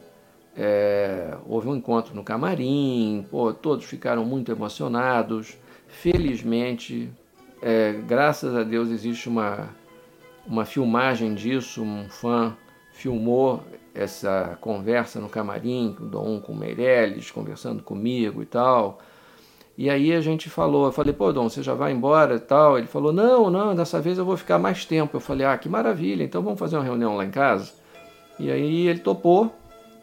[0.57, 5.57] é, houve um encontro no camarim, pô, todos ficaram muito emocionados.
[5.87, 7.09] Felizmente,
[7.61, 9.69] é, graças a Deus existe uma
[10.45, 12.55] uma filmagem disso, um fã
[12.91, 13.63] filmou
[13.95, 18.99] essa conversa no camarim, o Dom com o Meirelles conversando comigo e tal.
[19.77, 22.77] E aí a gente falou, eu falei, pô, Dom, você já vai embora e tal?
[22.77, 25.17] Ele falou, não, não, dessa vez eu vou ficar mais tempo.
[25.17, 27.73] Eu falei, ah, que maravilha, então vamos fazer uma reunião lá em casa?
[28.39, 29.53] E aí ele topou,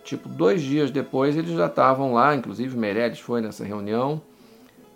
[0.04, 4.20] tipo, dois dias depois eles já estavam lá, inclusive Meirelles foi nessa reunião,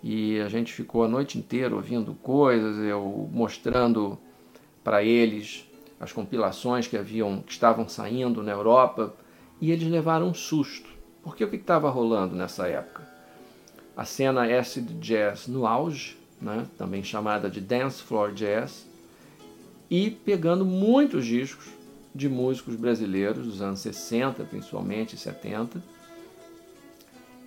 [0.03, 4.17] e a gente ficou a noite inteira ouvindo coisas, eu mostrando
[4.83, 5.65] para eles
[5.99, 9.13] as compilações que haviam que estavam saindo na Europa,
[9.59, 10.89] e eles levaram um susto.
[11.23, 13.16] Porque o que estava rolando nessa época?
[13.97, 18.85] A cena acid jazz no auge, né, também chamada de dance floor jazz,
[19.89, 21.65] e pegando muitos discos
[22.13, 25.81] de músicos brasileiros dos anos 60, principalmente e 70,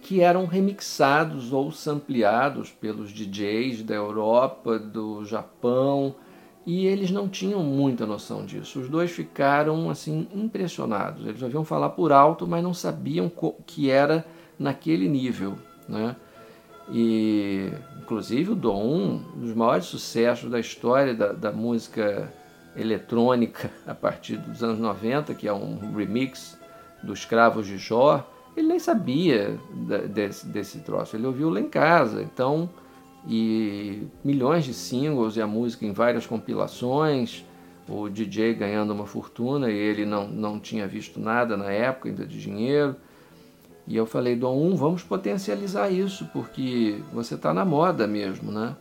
[0.02, 6.16] que eram remixados ou sampleados pelos DJs da Europa, do Japão,
[6.66, 8.80] e eles não tinham muita noção disso.
[8.80, 11.26] Os dois ficaram assim impressionados.
[11.26, 13.30] Eles ouviam falar por alto, mas não sabiam
[13.64, 14.26] que era
[14.58, 15.56] naquele nível,
[15.88, 16.16] né?
[16.92, 22.32] E, inclusive, o Dom, um dos maiores sucessos da história da, da música
[22.76, 26.58] eletrônica a partir dos anos 90, que é um remix
[27.02, 29.58] dos Escravos de Jó, ele nem sabia
[30.08, 32.68] desse, desse troço, ele ouviu lá em casa, então,
[33.26, 37.44] e milhões de singles e a música em várias compilações,
[37.88, 42.26] o DJ ganhando uma fortuna e ele não, não tinha visto nada na época ainda
[42.26, 42.96] de dinheiro.
[43.90, 48.76] E eu falei, Dom 1, vamos potencializar isso, porque você está na moda mesmo, né?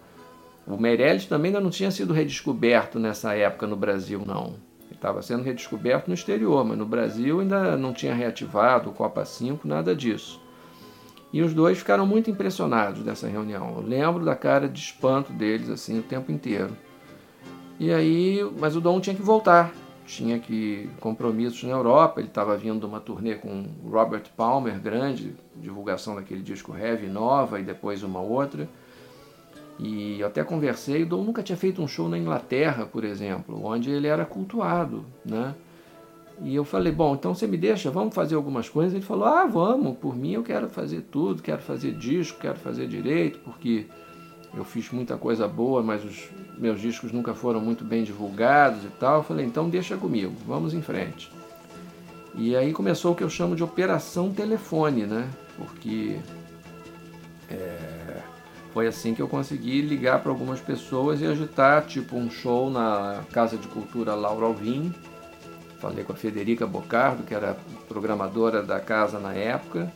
[0.68, 4.54] O Meirelles também ainda não tinha sido redescoberto nessa época no Brasil, não.
[4.84, 9.26] Ele estava sendo redescoberto no exterior, mas no Brasil ainda não tinha reativado o Copa
[9.26, 10.40] 5, nada disso.
[11.34, 13.78] E os dois ficaram muito impressionados dessa reunião.
[13.78, 16.78] Eu lembro da cara de espanto deles assim o tempo inteiro.
[17.80, 19.74] E aí, mas o Dom tinha que voltar
[20.10, 22.20] tinha que compromissos na Europa.
[22.20, 27.60] Ele estava vindo de uma turnê com Robert Palmer, grande, divulgação daquele disco Heavy Nova
[27.60, 28.68] e depois uma outra.
[29.78, 33.64] E eu até conversei, o Dom nunca tinha feito um show na Inglaterra, por exemplo,
[33.64, 35.56] onde ele era cultuado, né?
[36.42, 38.94] E eu falei, bom, então você me deixa, vamos fazer algumas coisas?
[38.94, 42.88] Ele falou, ah, vamos, por mim eu quero fazer tudo, quero fazer disco, quero fazer
[42.88, 43.86] direito, porque
[44.54, 48.90] eu fiz muita coisa boa, mas os meus discos nunca foram muito bem divulgados e
[49.00, 49.18] tal.
[49.18, 51.32] Eu falei, então deixa comigo, vamos em frente.
[52.36, 55.30] E aí começou o que eu chamo de operação telefone, né?
[55.58, 56.18] Porque
[57.50, 58.22] é,
[58.74, 63.24] foi assim que eu consegui ligar para algumas pessoas e agitar, tipo, um show na
[63.32, 64.94] Casa de Cultura Laura Alvim.
[65.80, 67.56] Falei com a Federica Bocardo, que era
[67.88, 69.92] programadora da casa na época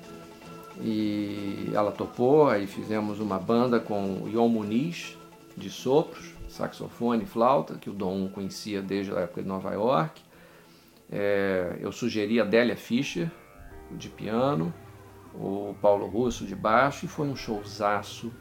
[0.82, 5.18] e ela topou, aí fizemos uma banda com o Ion Muniz,
[5.56, 10.22] de sopros, saxofone e flauta, que o Dom conhecia desde a época de Nova York.
[11.12, 13.30] É, eu sugeri a Délia Fischer,
[13.92, 14.74] de piano,
[15.36, 18.32] o Paulo Russo, de baixo, e foi um showzaço.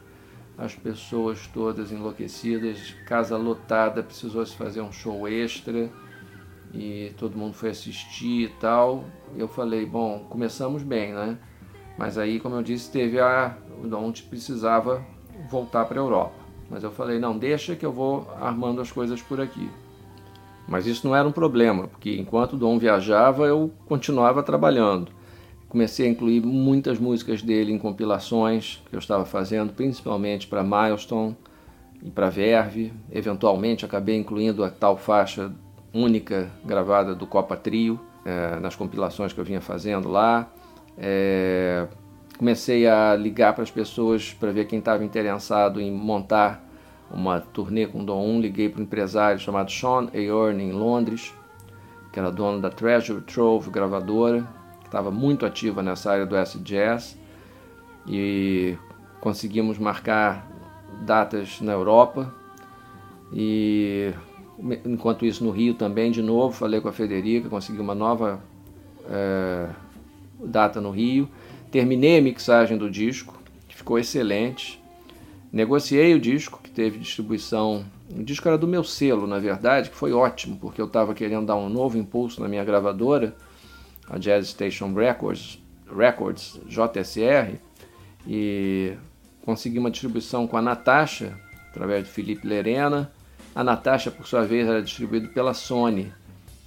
[0.57, 5.91] As pessoas todas enlouquecidas, casa lotada, precisou se fazer um show extra
[6.75, 9.05] e todo mundo foi assistir e tal.
[9.37, 11.39] Eu falei, bom, começamos bem, né?
[11.97, 15.05] Mas aí, como eu disse, teve a o Dom precisava
[15.51, 16.35] voltar para a Europa.
[16.71, 19.69] Mas eu falei, não, deixa que eu vou armando as coisas por aqui.
[20.69, 25.11] Mas isso não era um problema, porque enquanto o Dom viajava, eu continuava trabalhando.
[25.69, 31.37] Comecei a incluir muitas músicas dele em compilações que eu estava fazendo, principalmente para Milestone
[32.03, 32.93] e para Verve.
[33.11, 35.53] Eventualmente acabei incluindo a tal faixa
[35.93, 40.49] única gravada do Copa Trio é, nas compilações que eu vinha fazendo lá.
[40.97, 41.87] É,
[42.39, 46.65] comecei a ligar para as pessoas para ver quem estava interessado em montar
[47.11, 48.41] uma turnê com Dom 1.
[48.41, 51.35] Liguei para um empresário chamado Sean Ayorn em Londres,
[52.13, 54.47] que era dono da Treasure Trove gravadora,
[54.81, 57.19] que estava muito ativa nessa área do acid jazz.
[58.07, 58.77] E
[59.21, 60.51] conseguimos marcar
[61.03, 62.35] datas na Europa.
[63.33, 64.13] E
[64.85, 68.41] enquanto isso no Rio também, de novo, falei com a Federica, consegui uma nova
[69.09, 69.69] é,
[70.47, 71.29] data no Rio.
[71.71, 74.83] Terminei a mixagem do disco, que ficou excelente.
[75.53, 77.85] Negociei o disco, que teve distribuição.
[78.11, 81.47] O disco era do meu selo, na verdade, que foi ótimo, porque eu estava querendo
[81.47, 83.35] dar um novo impulso na minha gravadora,
[84.09, 85.59] a Jazz Station Records,
[85.95, 87.59] Records JSR,
[88.27, 88.95] e
[89.45, 91.39] consegui uma distribuição com a Natasha,
[91.69, 93.13] através do Felipe Lerena.
[93.55, 96.13] A Natasha, por sua vez, era distribuído pela Sony.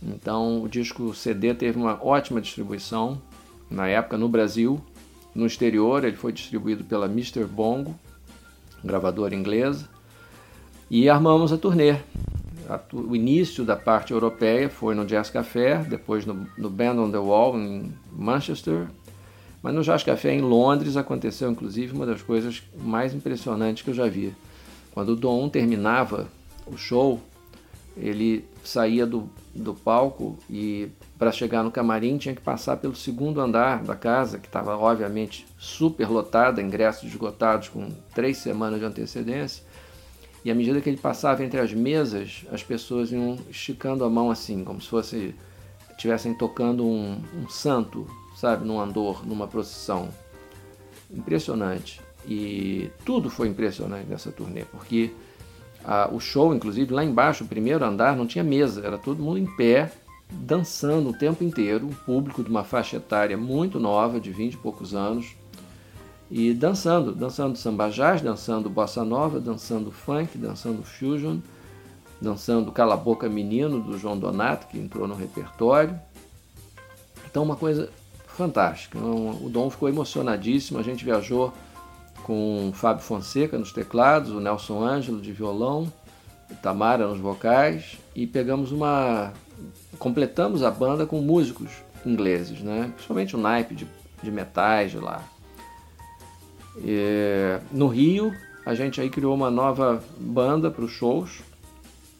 [0.02, 3.22] Então, o disco CD teve uma ótima distribuição
[3.70, 4.82] na época no Brasil.
[5.34, 7.44] No exterior, ele foi distribuído pela Mr.
[7.44, 7.94] Bongo,
[8.84, 9.90] gravadora inglesa,
[10.90, 11.98] e armamos a turnê.
[12.94, 17.18] O início da parte europeia foi no Jazz Café, depois no, no Band on the
[17.18, 18.88] Wall em Manchester,
[19.62, 23.96] Mas no Jazz Café em Londres aconteceu inclusive uma das coisas mais impressionantes que eu
[23.96, 24.34] já vi.
[24.94, 26.28] Quando o Dom terminava
[26.66, 27.20] o show,
[27.98, 33.40] ele saía do, do palco e para chegar no camarim tinha que passar pelo segundo
[33.40, 39.64] andar da casa, que estava obviamente super lotada, ingressos esgotados com três semanas de antecedência.
[40.44, 44.30] E à medida que ele passava entre as mesas, as pessoas iam esticando a mão
[44.30, 45.34] assim, como se fosse
[45.92, 48.06] estivessem tocando um, um santo,
[48.36, 50.10] sabe, num andor, numa procissão.
[51.10, 52.02] Impressionante.
[52.28, 55.12] E tudo foi impressionante nessa turnê, porque
[55.84, 59.38] ah, o show, inclusive, lá embaixo, o primeiro andar, não tinha mesa, era todo mundo
[59.38, 59.92] em pé,
[60.36, 64.58] dançando o tempo inteiro, um público de uma faixa etária muito nova, de 20 e
[64.58, 65.36] poucos anos,
[66.30, 71.38] e dançando, dançando samba jazz, dançando bossa nova, dançando funk, dançando fusion,
[72.20, 76.00] dançando Cala Boca Menino, do João Donato, que entrou no repertório.
[77.30, 77.90] Então, uma coisa
[78.28, 78.98] fantástica.
[78.98, 81.54] O Dom ficou emocionadíssimo, a gente viajou
[82.24, 85.92] com o Fábio Fonseca nos teclados, o Nelson Ângelo de violão,
[86.50, 89.32] o Tamara nos vocais e pegamos uma
[90.00, 91.72] completamos a banda com músicos
[92.06, 92.92] ingleses, né?
[92.94, 93.88] Principalmente o naipe de,
[94.22, 95.24] de metais de lá.
[96.78, 98.34] E, no Rio,
[98.66, 101.42] a gente aí criou uma nova banda para os shows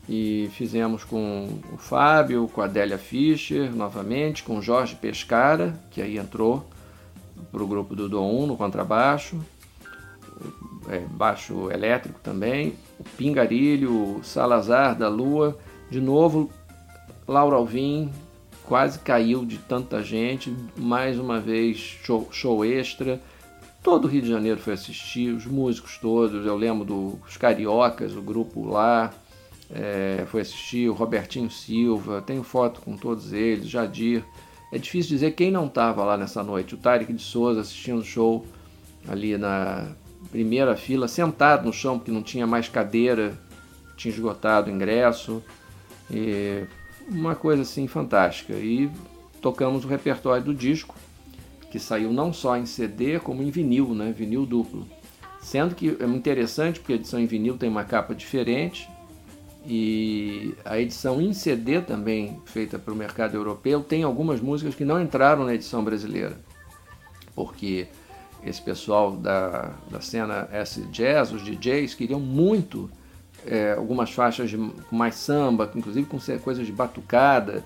[0.08, 6.02] e fizemos com o Fábio, com a Adélia Fischer novamente, com o Jorge Pescara, que
[6.02, 6.66] aí entrou
[7.52, 9.40] para o grupo do Dom 1 no contrabaixo,
[10.88, 15.58] é, baixo elétrico também, o Pingarilho, o Salazar da Lua,
[15.90, 16.50] de novo
[17.28, 18.12] Laura Alvim
[18.64, 23.22] quase caiu de tanta gente, mais uma vez show, show extra.
[23.84, 28.22] Todo o Rio de Janeiro foi assistir, os músicos todos, eu lembro dos Cariocas, o
[28.22, 29.14] grupo lá,
[29.70, 34.24] é, foi assistir, o Robertinho Silva, tenho foto com todos eles, Jadir.
[34.72, 36.74] É difícil dizer quem não estava lá nessa noite.
[36.74, 38.46] O Tarek de Souza assistindo o show
[39.08, 39.92] ali na
[40.32, 43.38] primeira fila, sentado no chão, porque não tinha mais cadeira,
[43.96, 45.44] tinha esgotado o ingresso.
[46.12, 46.66] E
[47.08, 48.54] uma coisa assim fantástica.
[48.54, 48.90] E
[49.42, 50.96] tocamos o repertório do disco,
[51.72, 54.14] que saiu não só em CD, como em vinil, né?
[54.16, 54.88] vinil duplo.
[55.42, 58.90] Sendo que é interessante, porque a edição em vinil tem uma capa diferente,
[59.68, 64.86] e a edição em CD também, feita para o mercado europeu, tem algumas músicas que
[64.86, 66.38] não entraram na edição brasileira.
[67.36, 67.88] Porque
[68.44, 72.90] esse pessoal da, da cena S-Jazz, os DJs, queriam muito
[73.46, 74.58] é, algumas faixas de,
[74.92, 77.64] mais samba, inclusive com coisas de batucada,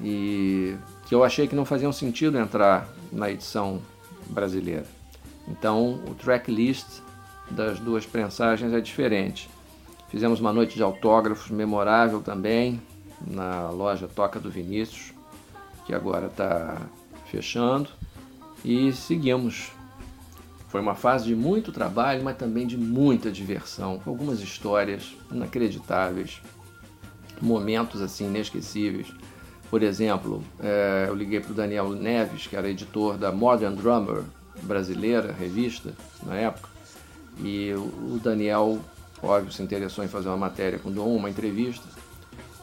[0.00, 0.74] e
[1.06, 3.80] que eu achei que não faziam sentido entrar na edição
[4.26, 4.86] brasileira.
[5.46, 7.00] Então o tracklist
[7.50, 9.48] das duas prensagens é diferente.
[10.08, 12.80] Fizemos uma noite de autógrafos memorável também
[13.26, 15.12] na loja Toca do Vinícius,
[15.86, 16.82] que agora está
[17.30, 17.88] fechando,
[18.64, 19.72] e seguimos
[20.72, 26.40] foi uma fase de muito trabalho, mas também de muita diversão, com algumas histórias inacreditáveis,
[27.42, 29.12] momentos assim inesquecíveis.
[29.68, 34.22] Por exemplo, é, eu liguei para o Daniel Neves, que era editor da Modern Drummer
[34.62, 35.92] brasileira, revista,
[36.24, 36.70] na época,
[37.38, 38.80] e o Daniel,
[39.22, 41.86] óbvio, se interessou em fazer uma matéria com o Dom, uma entrevista.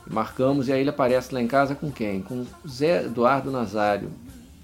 [0.09, 2.23] Marcamos e aí ele aparece lá em casa com quem?
[2.23, 4.09] Com Zé Eduardo Nazário,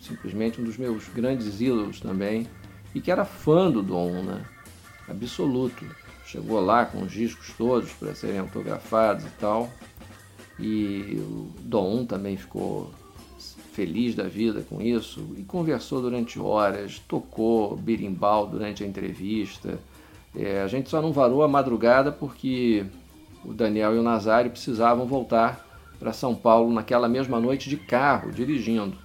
[0.01, 2.47] simplesmente um dos meus grandes ídolos também,
[2.95, 4.41] e que era fã do Dom, né?
[5.07, 5.85] Absoluto.
[6.25, 9.69] Chegou lá com os discos todos para serem autografados e tal.
[10.57, 12.89] E o Dom também ficou
[13.73, 19.77] feliz da vida com isso e conversou durante horas, tocou birimbau durante a entrevista.
[20.33, 22.85] É, a gente só não varou a madrugada porque
[23.43, 25.65] o Daniel e o Nazário precisavam voltar
[25.99, 28.97] para São Paulo naquela mesma noite de carro, dirigindo.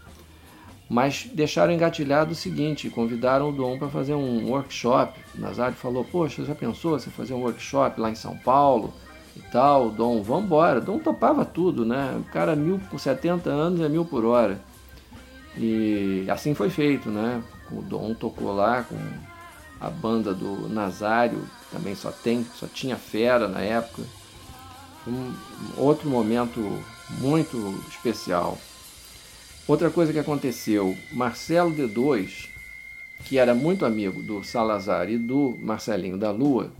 [0.91, 5.21] Mas deixaram engatilhado o seguinte, convidaram o Dom para fazer um workshop.
[5.39, 8.93] O Nazário falou, poxa, já pensou você fazer um workshop lá em São Paulo
[9.37, 9.87] e tal?
[9.87, 10.81] O Dom, vamos embora.
[10.81, 12.21] O Dom topava tudo, né?
[12.21, 14.61] O cara mil com 70 anos é mil por hora.
[15.57, 17.41] E assim foi feito, né?
[17.71, 18.99] O Dom tocou lá com
[19.81, 24.03] a banda do Nazário, também só tem, só tinha fera na época.
[25.07, 25.33] Um
[25.77, 26.61] outro momento
[27.21, 28.59] muito especial.
[29.71, 32.49] Outra coisa que aconteceu, Marcelo D2,
[33.25, 36.73] que era muito amigo do Salazar e do Marcelinho da Lua,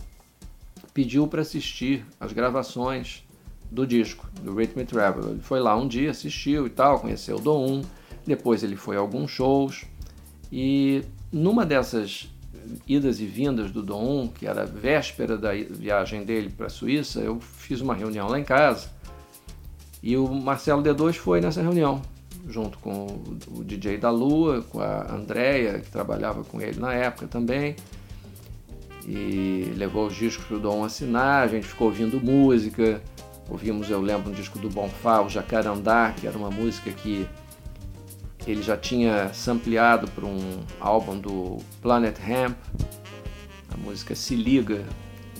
[0.93, 3.25] pediu para assistir as gravações
[3.71, 5.29] do disco, do Rhythm Travel.
[5.29, 7.81] Ele foi lá um dia, assistiu e tal, conheceu o Dom 1,
[8.27, 9.85] depois ele foi a alguns shows
[10.51, 12.29] e numa dessas
[12.85, 17.21] idas e vindas do Dom 1, que era véspera da viagem dele para a Suíça,
[17.21, 18.89] eu fiz uma reunião lá em casa
[20.03, 22.01] e o Marcelo D2 foi nessa reunião
[22.47, 23.07] junto com
[23.47, 27.75] o DJ da Lua, com a Andrea, que trabalhava com ele na época também.
[29.07, 33.01] E levou os discos para o Dom assinar, a gente ficou ouvindo música.
[33.49, 37.27] Ouvimos, eu lembro, um disco do Bonfá, o Jacarandá, que era uma música que
[38.47, 42.57] ele já tinha sampleado para um álbum do Planet Hemp,
[43.73, 44.85] a música Se Liga,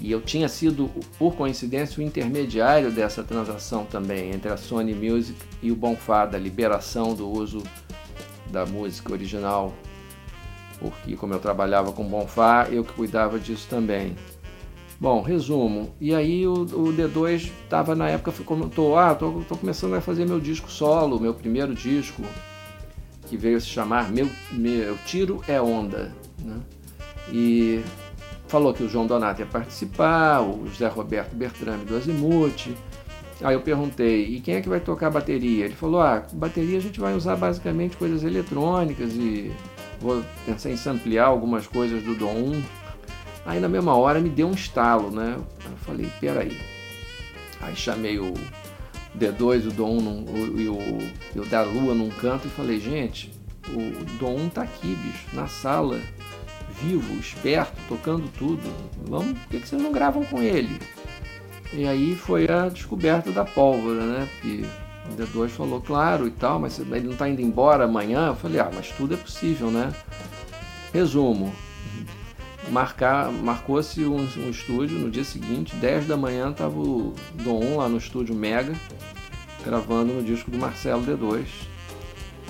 [0.01, 0.89] e eu tinha sido,
[1.19, 6.39] por coincidência, o intermediário dessa transação também entre a Sony Music e o Bonfá, da
[6.39, 7.61] liberação do uso
[8.49, 9.71] da música original,
[10.79, 14.15] porque como eu trabalhava com Bonfá, eu que cuidava disso também.
[14.99, 15.93] Bom, resumo.
[16.01, 20.25] E aí o, o D2 estava na época, comentou, ah, tô, tô começando a fazer
[20.25, 22.23] meu disco solo, meu primeiro disco,
[23.27, 26.11] que veio se chamar Meu, meu Tiro é Onda.
[26.39, 26.59] Né?
[27.31, 27.83] E
[28.51, 32.75] falou que o João Donato ia participar, o José Roberto Bertrame do Azimuth.
[33.41, 35.65] Aí eu perguntei, e quem é que vai tocar bateria?
[35.65, 39.51] Ele falou, ah, bateria a gente vai usar basicamente coisas eletrônicas e
[40.01, 42.63] vou pensar em ampliar algumas coisas do Dom 1.
[43.45, 45.37] Aí na mesma hora me deu um estalo, né?
[45.37, 46.59] Eu falei, peraí.
[47.61, 48.33] Aí chamei o
[49.17, 50.77] D2, o Dom 1 num, o, e, o,
[51.35, 53.33] e o da Lua num canto e falei, gente,
[53.69, 55.99] o Dom 1 tá aqui, bicho, na sala
[56.81, 58.61] vivo, esperto, tocando tudo.
[59.07, 60.79] Vamos, por que, que vocês não gravam com ele?
[61.73, 64.27] E aí foi a descoberta da pólvora, né?
[64.33, 64.65] Porque
[65.09, 68.27] o D2 falou, claro e tal, mas ele não está indo embora amanhã.
[68.27, 69.93] Eu falei, ah, mas tudo é possível, né?
[70.93, 71.53] Resumo,
[73.41, 77.97] marcou-se um, um, estúdio no dia seguinte, 10 da manhã estava o Dom lá no
[77.97, 78.73] estúdio Mega,
[79.63, 81.70] gravando no disco do Marcelo D2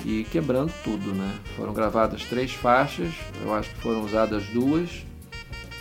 [0.05, 1.33] e quebrando tudo, né?
[1.55, 5.05] Foram gravadas três faixas, eu acho que foram usadas duas.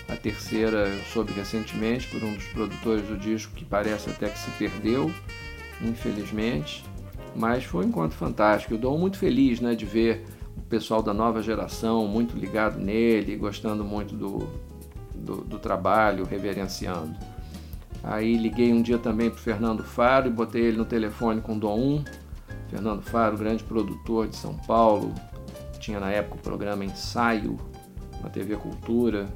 [0.09, 4.39] A terceira eu soube recentemente por um dos produtores do disco que parece até que
[4.39, 5.13] se perdeu,
[5.81, 6.85] infelizmente.
[7.35, 8.75] Mas foi um encontro fantástico.
[8.75, 13.37] Eu dou muito feliz né, de ver o pessoal da nova geração muito ligado nele,
[13.37, 14.49] gostando muito do,
[15.15, 17.15] do, do trabalho, reverenciando.
[18.03, 21.61] Aí liguei um dia também para Fernando Faro e botei ele no telefone com o
[21.61, 22.05] Dom 1
[22.71, 25.13] Fernando Faro, grande produtor de São Paulo,
[25.81, 27.59] tinha na época o programa Ensaio
[28.23, 29.27] na TV Cultura,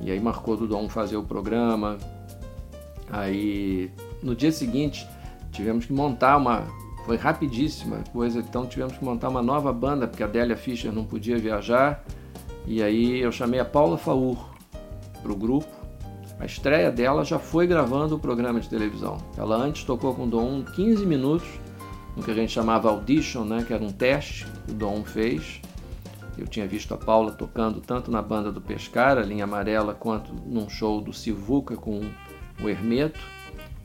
[0.00, 1.96] e aí marcou do Dom fazer o programa.
[3.10, 3.90] Aí
[4.22, 5.08] no dia seguinte
[5.50, 6.66] tivemos que montar uma.
[7.06, 11.04] Foi rapidíssima coisa, então tivemos que montar uma nova banda, porque a Délia Fischer não
[11.04, 12.04] podia viajar.
[12.66, 14.36] E aí eu chamei a Paula Faur
[15.22, 15.66] para o grupo.
[16.38, 19.18] A estreia dela já foi gravando o programa de televisão.
[19.36, 21.48] Ela antes tocou com o Dom 15 minutos
[22.16, 25.60] no que a gente chamava audition, né, que era um teste que o Dom fez.
[26.36, 30.32] Eu tinha visto a Paula tocando tanto na banda do Pescar, a linha amarela, quanto
[30.32, 32.00] num show do Sivuca com
[32.62, 33.20] o Hermeto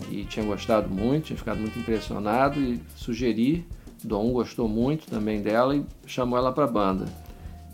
[0.09, 3.67] e tinha gostado muito, tinha ficado muito impressionado e sugeri.
[4.03, 7.05] Dom gostou muito também dela e chamou ela para a banda.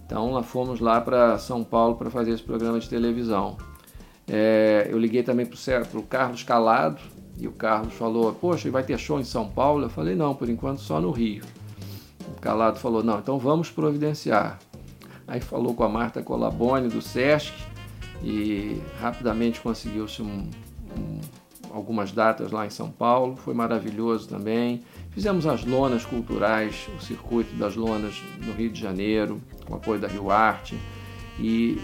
[0.05, 3.57] Então lá fomos lá para São Paulo para fazer esse programa de televisão.
[4.27, 7.01] É, eu liguei também para o Carlos Calado,
[7.41, 9.85] e o Carlos falou: Poxa, vai ter show em São Paulo?
[9.85, 11.43] Eu falei: Não, por enquanto só no Rio.
[12.37, 14.59] O Calado falou: Não, então vamos providenciar.
[15.27, 17.51] Aí falou com a Marta Colabone do SESC
[18.23, 20.47] e rapidamente conseguiu-se um,
[20.95, 21.19] um,
[21.71, 23.35] algumas datas lá em São Paulo.
[23.35, 24.83] Foi maravilhoso também.
[25.09, 30.07] Fizemos as lonas culturais, o circuito das lonas no Rio de Janeiro, com apoio da
[30.07, 30.77] Rio Arte.
[31.39, 31.81] E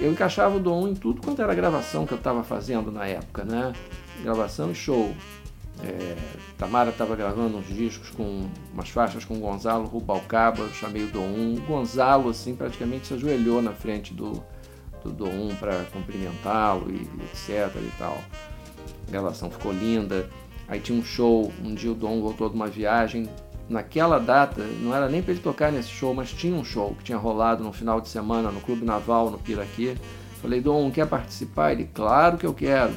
[0.00, 3.44] eu encaixava o Dom em tudo quanto era gravação que eu estava fazendo na época,
[3.44, 3.72] né?
[4.22, 5.14] Gravação e show.
[5.82, 6.16] É,
[6.56, 11.26] Tamara estava gravando uns discos com umas faixas com Gonzalo Rubalcaba, eu chamei o Dom
[11.26, 11.56] 1.
[11.66, 14.42] Gonzalo, assim, praticamente se ajoelhou na frente do,
[15.02, 18.18] do Dom 1 para cumprimentá-lo e, e etc e tal.
[19.08, 20.28] A gravação ficou linda.
[20.68, 23.28] Aí tinha um show, um dia o Dom voltou de uma viagem.
[23.68, 27.04] Naquela data, não era nem para ele tocar nesse show, mas tinha um show que
[27.04, 29.96] tinha rolado no final de semana no Clube Naval, no Piraquê.
[30.40, 31.72] Falei, Dom, quer participar?
[31.72, 32.92] Ele, claro que eu quero.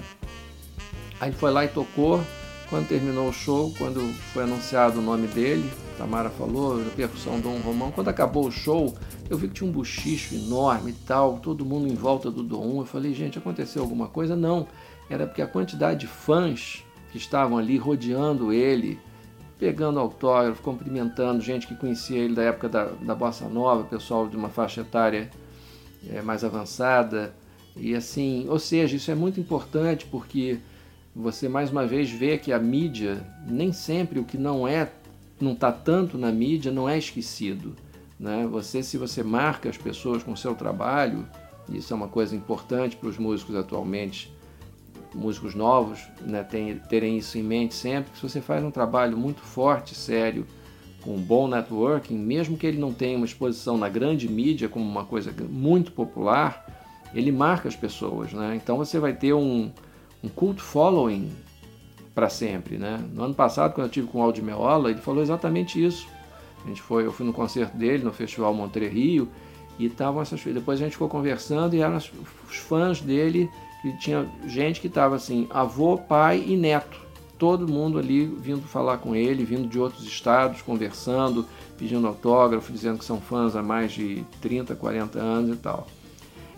[1.20, 2.22] Aí foi lá e tocou.
[2.70, 4.02] Quando terminou o show, quando
[4.34, 7.92] foi anunciado o nome dele, Tamara falou, a percussão Dom Romão.
[7.92, 8.94] Quando acabou o show,
[9.30, 12.82] eu vi que tinha um buchicho enorme e tal, todo mundo em volta do Dom.
[12.82, 14.36] Eu falei, gente, aconteceu alguma coisa?
[14.36, 14.68] Não,
[15.10, 19.00] era porque a quantidade de fãs que estavam ali rodeando ele,
[19.58, 24.36] pegando autógrafo, cumprimentando gente que conhecia ele da época da, da Bossa Nova, pessoal de
[24.36, 25.32] uma faixa etária
[26.10, 27.34] é, mais avançada.
[27.76, 30.60] E assim, ou seja, isso é muito importante porque
[31.18, 34.92] você mais uma vez vê que a mídia, nem sempre o que não é,
[35.42, 37.76] não está tanto na mídia, não é esquecido.
[38.20, 38.48] Né?
[38.52, 41.28] Você, se você marca as pessoas com o seu trabalho,
[41.70, 44.32] isso é uma coisa importante para os músicos atualmente,
[45.14, 49.18] músicos novos, né, tem, terem isso em mente sempre, que se você faz um trabalho
[49.18, 50.46] muito forte, sério,
[51.02, 54.86] com um bom networking, mesmo que ele não tenha uma exposição na grande mídia como
[54.86, 56.64] uma coisa muito popular,
[57.14, 58.56] ele marca as pessoas, né?
[58.56, 59.72] Então você vai ter um,
[60.24, 61.32] um cult following
[62.14, 63.00] para sempre, né?
[63.14, 66.08] No ano passado, quando eu tive com o Aldi Meola, ele falou exatamente isso.
[66.66, 69.30] A gente foi, eu fui no concerto dele no Festival Montre Rio
[69.78, 73.50] e estavam essas depois a gente ficou conversando e eram os fãs dele
[73.82, 77.00] que tinha gente que estava assim, avô, pai e neto.
[77.38, 81.46] Todo mundo ali vindo falar com ele, vindo de outros estados, conversando,
[81.78, 85.88] pedindo autógrafo, dizendo que são fãs há mais de 30, 40 anos e tal.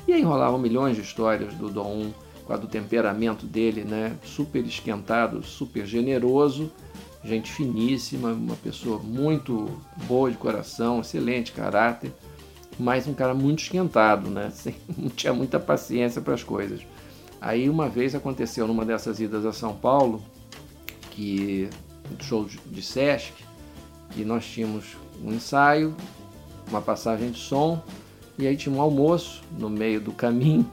[0.07, 2.11] E aí rolavam milhões de histórias do Dom
[2.57, 4.15] do temperamento dele, né?
[4.23, 6.71] Super esquentado, super generoso,
[7.23, 9.69] gente finíssima, uma pessoa muito
[10.07, 12.11] boa de coração, excelente caráter,
[12.79, 14.51] mas um cara muito esquentado, né?
[14.97, 16.81] Não tinha muita paciência para as coisas.
[17.41, 20.21] Aí uma vez aconteceu numa dessas idas a São Paulo,
[21.11, 21.69] que
[22.11, 23.33] um show de Sesc,
[24.11, 25.95] que nós tínhamos um ensaio,
[26.69, 27.81] uma passagem de som,
[28.37, 30.69] e aí tinha um almoço no meio do caminho.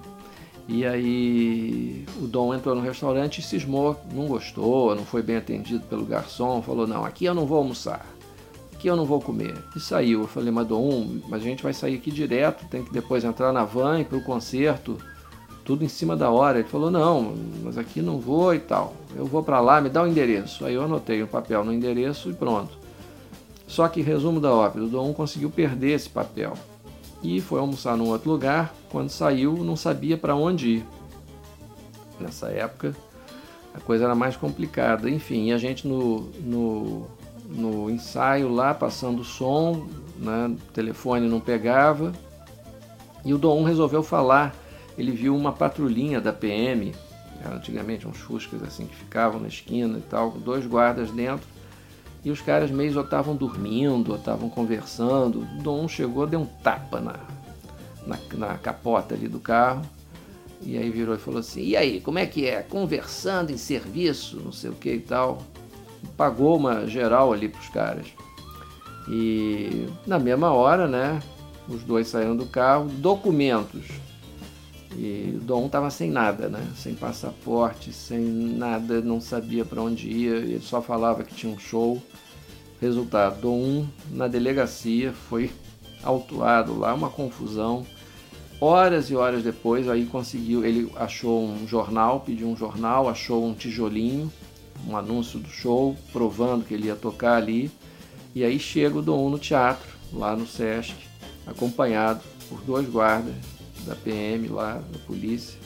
[0.69, 5.85] E aí o Dom entrou no restaurante e cismou, não gostou, não foi bem atendido
[5.85, 8.05] pelo garçom, falou, não, aqui eu não vou almoçar,
[8.75, 9.55] aqui eu não vou comer.
[9.77, 10.23] E saiu.
[10.23, 13.53] Eu falei, mas Dom, mas a gente vai sair aqui direto, tem que depois entrar
[13.53, 14.99] na van e para o concerto
[15.67, 16.61] tudo em cima da hora.
[16.61, 18.95] Ele falou: Não, mas aqui não vou e tal.
[19.15, 20.65] Eu vou para lá, me dá o endereço.
[20.65, 22.79] Aí eu anotei o papel no endereço e pronto.
[23.67, 26.55] Só que, resumo da ópera: o Dom conseguiu perder esse papel
[27.27, 28.75] e foi almoçar num outro lugar.
[28.91, 30.87] Quando saiu, não sabia para onde ir.
[32.21, 32.95] Nessa época,
[33.75, 35.11] a coisa era mais complicada.
[35.11, 37.07] Enfim, a gente no, no,
[37.49, 39.87] no ensaio lá, passando o som,
[40.19, 42.13] né, o telefone não pegava.
[43.25, 44.55] E o Dom resolveu falar
[44.99, 46.95] ele viu uma patrulhinha da PM,
[47.45, 51.47] antigamente uns fuscas assim que ficavam na esquina e tal, dois guardas dentro,
[52.27, 55.43] e os caras meio estavam dormindo, estavam conversando.
[55.43, 57.21] O Dom chegou, deu um tapa na,
[58.05, 59.83] na, na capota ali do carro,
[60.61, 62.63] e aí virou e falou assim: E aí, como é que é?
[62.63, 65.41] Conversando em serviço, não sei o que e tal.
[66.17, 68.09] Pagou uma geral ali para os caras.
[69.09, 71.23] E na mesma hora, né?
[71.69, 73.87] Os dois saíram do carro, documentos
[74.99, 76.67] e o Dom estava sem nada, né?
[76.75, 81.59] Sem passaporte, sem nada, não sabia para onde ia, ele só falava que tinha um
[81.59, 82.03] show.
[82.81, 85.51] Resultado, Dom na delegacia foi
[86.03, 87.87] autuado lá, uma confusão.
[88.59, 93.53] Horas e horas depois, aí conseguiu, ele achou um jornal, pediu um jornal, achou um
[93.53, 94.33] tijolinho,
[94.89, 97.71] um anúncio do show, provando que ele ia tocar ali.
[98.35, 100.95] E aí chega o Dom no teatro, lá no Sesc,
[101.47, 103.56] acompanhado por dois guardas
[103.87, 105.59] da PM lá, da polícia.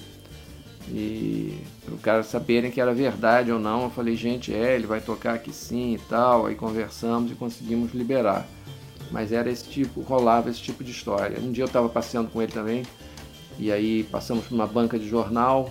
[0.89, 4.87] E para o cara saberem que era verdade ou não, eu falei, gente, é, ele
[4.87, 6.47] vai tocar aqui sim e tal.
[6.47, 8.47] Aí conversamos e conseguimos liberar.
[9.11, 11.39] Mas era esse tipo, rolava esse tipo de história.
[11.41, 12.83] Um dia eu estava passeando com ele também,
[13.59, 15.71] e aí passamos por uma banca de jornal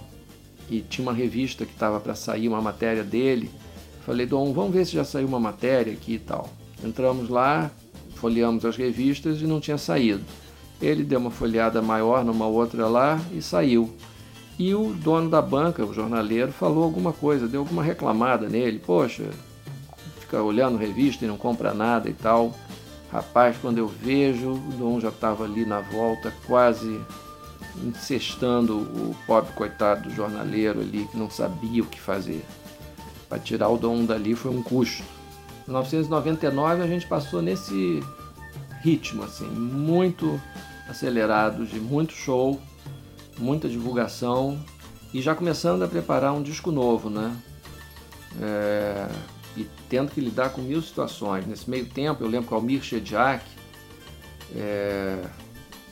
[0.70, 3.50] e tinha uma revista que estava para sair uma matéria dele.
[4.06, 6.50] Falei, Dom, vamos ver se já saiu uma matéria aqui e tal.
[6.84, 7.72] Entramos lá,
[8.16, 10.24] folheamos as revistas e não tinha saído.
[10.82, 13.94] Ele deu uma folheada maior numa outra lá e saiu.
[14.58, 18.80] E o dono da banca, o jornaleiro, falou alguma coisa, deu alguma reclamada nele.
[18.80, 19.24] Poxa,
[20.20, 22.54] fica olhando revista e não compra nada e tal.
[23.12, 27.00] Rapaz, quando eu vejo, o Dom já estava ali na volta, quase
[27.84, 32.46] incestando o pobre coitado do jornaleiro ali, que não sabia o que fazer.
[33.28, 35.04] Para tirar o Dom dali foi um custo.
[35.68, 38.04] Em 1999 a gente passou nesse
[38.82, 40.40] ritmo, assim, muito
[40.90, 42.60] acelerados, de muito show,
[43.38, 44.60] muita divulgação
[45.14, 47.36] e já começando a preparar um disco novo, né?
[48.42, 49.08] É,
[49.58, 51.46] e tendo que lidar com mil situações.
[51.46, 53.44] Nesse meio tempo, eu lembro que o Almir Shediak
[54.56, 55.24] é,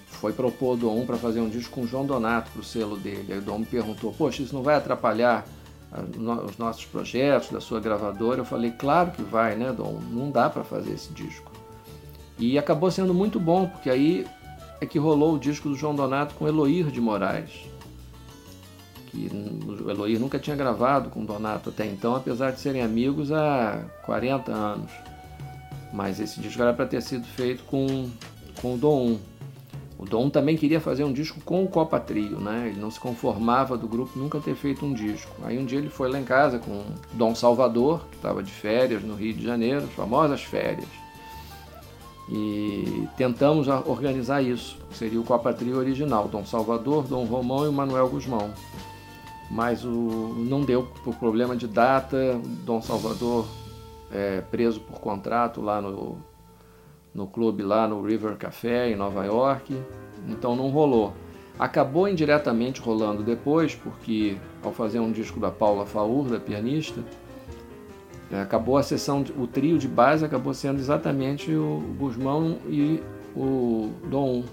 [0.08, 2.98] foi propor o Dom para fazer um disco com o João Donato para o selo
[2.98, 3.34] dele.
[3.34, 5.46] Aí o Dom me perguntou: Poxa, isso não vai atrapalhar
[6.46, 8.42] os nossos projetos da sua gravadora?
[8.42, 10.00] Eu falei: Claro que vai, né, Dom?
[10.12, 11.52] Não dá para fazer esse disco.
[12.38, 14.28] E acabou sendo muito bom, porque aí
[14.80, 17.52] é que rolou o disco do João Donato com Eloir de Moraes.
[19.08, 19.30] Que
[19.84, 23.84] o Eloir nunca tinha gravado com o Donato até então, apesar de serem amigos há
[24.06, 24.92] 40 anos.
[25.92, 28.10] Mas esse disco era para ter sido feito com,
[28.62, 29.18] com o Dom.
[29.98, 32.68] O Dom também queria fazer um disco com o Copa Trio, né?
[32.68, 35.32] Ele não se conformava do grupo nunca ter feito um disco.
[35.44, 39.02] Aí um dia ele foi lá em casa com Dom Salvador, que estava de férias
[39.02, 40.88] no Rio de Janeiro, as famosas férias.
[42.30, 44.78] E tentamos organizar isso.
[44.92, 48.52] Seria o Copa Trio original, Dom Salvador, Dom Romão e o Manuel Guzmão.
[49.50, 53.48] Mas o, não deu por problema de data, Dom Salvador
[54.12, 56.18] é, preso por contrato lá no,
[57.14, 59.76] no clube lá no River Café em Nova York,
[60.28, 61.14] então não rolou.
[61.58, 67.04] Acabou indiretamente rolando depois, porque ao fazer um disco da Paula Faur, da pianista,
[68.36, 73.02] acabou a sessão, o trio de base acabou sendo exatamente o Guzmão e
[73.36, 74.44] o Dom,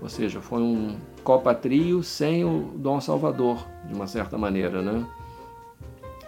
[0.00, 5.06] ou seja, foi um Copa Trio sem o Dom Salvador, de uma certa maneira, né?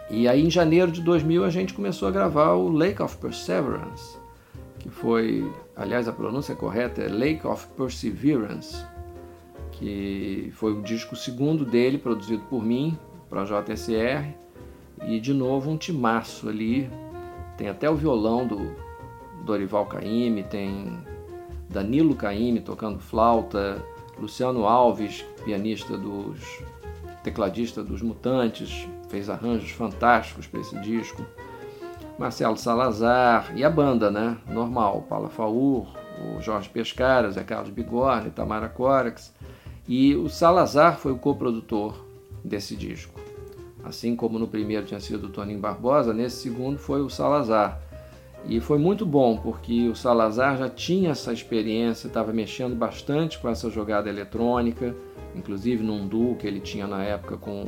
[0.09, 4.17] E aí em janeiro de 2000 a gente começou a gravar o Lake of Perseverance,
[4.79, 8.85] que foi, aliás a pronúncia correta é Lake of Perseverance,
[9.73, 12.97] que foi o disco segundo dele, produzido por mim,
[13.29, 14.44] para a JSR,
[15.07, 16.91] e de novo um timaço ali.
[17.57, 18.75] Tem até o violão do
[19.45, 20.99] Dorival Caymmi, tem
[21.69, 23.85] Danilo Caymmi tocando flauta,
[24.19, 26.63] Luciano Alves, pianista dos
[27.23, 31.25] tecladista dos Mutantes, fez arranjos fantásticos para esse disco.
[32.19, 34.37] Marcelo Salazar e a banda, né?
[34.47, 35.89] Normal, Paula Faur,
[36.21, 39.35] o Jorge Pescara, Zé Carlos Bigorne, Tamara Corax.
[39.89, 42.05] E o Salazar foi o coprodutor
[42.45, 43.24] desse disco.
[43.85, 47.81] Assim como no primeiro tinha sido o Toninho Barbosa, nesse segundo foi o Salazar.
[48.47, 53.49] E foi muito bom, porque o Salazar já tinha essa experiência, estava mexendo bastante com
[53.49, 54.95] essa jogada eletrônica,
[55.35, 57.65] inclusive num duo que ele tinha na época com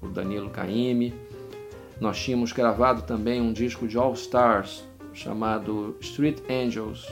[0.00, 1.14] o Danilo Caymmi.
[2.00, 7.06] Nós tínhamos gravado também um disco de All Stars chamado Street Angels,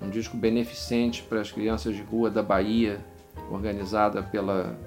[0.00, 3.04] um disco beneficente para as crianças de rua da Bahia,
[3.50, 4.78] organizada pela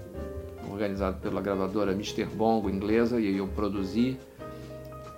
[0.72, 2.26] organizado pela gravadora Mr.
[2.26, 4.18] Bongo inglesa e eu produzi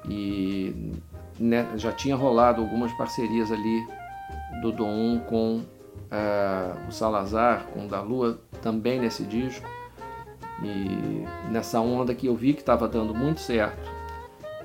[0.07, 0.93] e
[1.39, 3.87] né, já tinha rolado algumas parcerias ali
[4.61, 9.67] do Dom com uh, o Salazar, com o da Lua também nesse disco
[10.63, 13.97] e nessa onda que eu vi que estava dando muito certo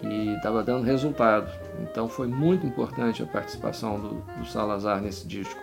[0.03, 1.51] e estava dando resultado.
[1.83, 5.61] Então foi muito importante a participação do, do Salazar nesse disco.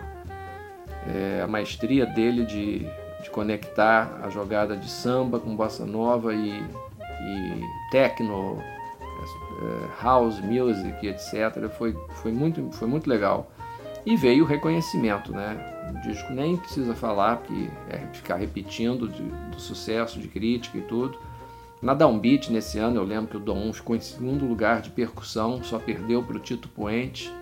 [1.08, 2.86] É, a maestria dele de
[3.22, 11.06] de conectar a jogada de samba com bossa nova e, e techno, é, house music,
[11.06, 11.68] etc.
[11.76, 13.50] Foi, foi, muito, foi muito legal.
[14.04, 15.58] E veio o reconhecimento, né?
[15.94, 20.82] O disco nem precisa falar, porque é ficar repetindo de, do sucesso de crítica e
[20.82, 21.18] tudo.
[21.82, 25.62] Na Downbeat, nesse ano, eu lembro que o Dom ficou em segundo lugar de percussão,
[25.62, 27.32] só perdeu para o Tito Puente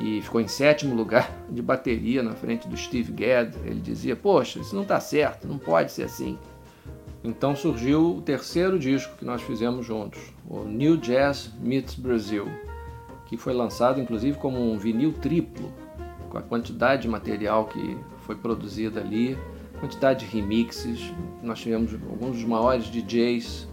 [0.00, 3.56] e ficou em sétimo lugar de bateria na frente do Steve Gadd.
[3.64, 6.38] Ele dizia: Poxa, isso não está certo, não pode ser assim.
[7.22, 12.46] Então surgiu o terceiro disco que nós fizemos juntos, o New Jazz Meets Brazil,
[13.26, 15.72] que foi lançado inclusive como um vinil triplo,
[16.30, 19.36] com a quantidade de material que foi produzida ali,
[19.80, 21.12] quantidade de remixes.
[21.42, 23.66] Nós tivemos alguns dos maiores DJs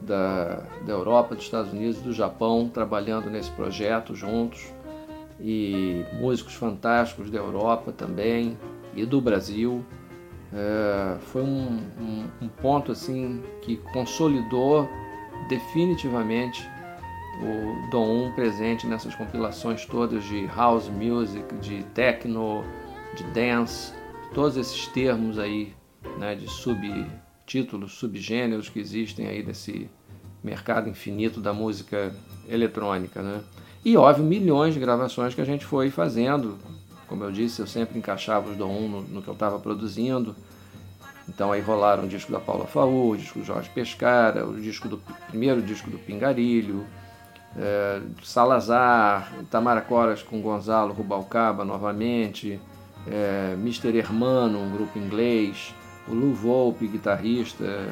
[0.00, 4.72] da, da Europa, dos Estados Unidos, do Japão trabalhando nesse projeto juntos
[5.40, 8.56] e músicos fantásticos da Europa também
[8.94, 9.84] e do Brasil.
[10.52, 14.88] É, foi um, um, um, ponto assim que consolidou
[15.48, 16.68] definitivamente
[17.42, 22.64] o Dom 1 presente nessas compilações todas de house music, de techno,
[23.14, 23.92] de dance,
[24.32, 25.74] todos esses termos aí
[26.18, 29.90] né, de subtítulos, subgêneros que existem aí nesse
[30.42, 32.14] mercado infinito da música
[32.48, 33.42] eletrônica, né?
[33.86, 36.58] E, óbvio, milhões de gravações que a gente foi fazendo.
[37.06, 40.34] Como eu disse, eu sempre encaixava os Dom 1 no, no que eu estava produzindo.
[41.28, 44.88] Então aí rolaram o disco da Paula Faú, o disco do Jorge Pescara, o disco
[44.88, 46.84] do primeiro disco do Pingarilho,
[47.56, 52.60] é, Salazar, Tamara Coras com Gonzalo Rubalcaba novamente,
[53.06, 53.96] é, Mr.
[53.96, 55.72] Hermano, um grupo inglês,
[56.08, 57.86] o Lou Volpe, guitarrista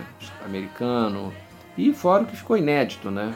[0.45, 1.33] americano,
[1.79, 3.33] e fora o que ficou inédito, né?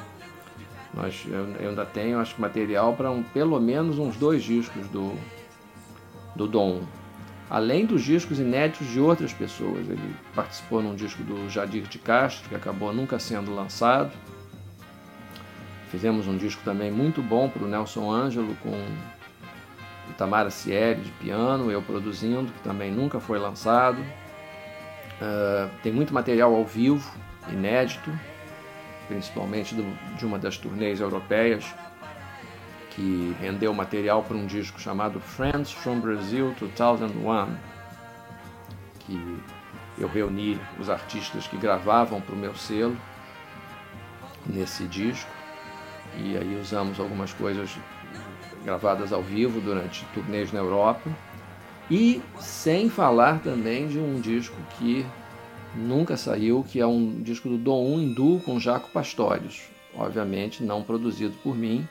[0.95, 5.14] Nós, eu, eu ainda tenho acho, material para um, pelo menos uns dois discos do,
[6.34, 6.82] do Dom.
[7.51, 9.89] Além dos discos inéditos de outras pessoas.
[9.89, 14.12] Ele participou num disco do Jadir de Castro, que acabou nunca sendo lançado.
[15.91, 18.72] Fizemos um disco também muito bom para o Nelson Ângelo, com
[20.18, 24.01] Tamara Sieri de piano, eu produzindo, que também nunca foi lançado.
[24.01, 27.09] Uh, tem muito material ao vivo,
[27.49, 28.11] inédito
[29.09, 29.84] principalmente do,
[30.16, 31.64] de uma das turnês europeias,
[32.90, 37.56] que rendeu material para um disco chamado Friends from Brazil 2001,
[39.00, 39.38] que
[39.98, 42.96] eu reuni os artistas que gravavam para o meu selo
[44.46, 45.30] nesse disco.
[46.16, 47.70] E aí usamos algumas coisas
[48.64, 51.11] gravadas ao vivo durante turnês na Europa.
[51.90, 55.06] E sem falar também de um disco que
[55.78, 59.62] nunca saiu, que é um disco do Dom 1 em duo com Jaco Pastorius.
[59.94, 61.86] Obviamente não produzido por mim,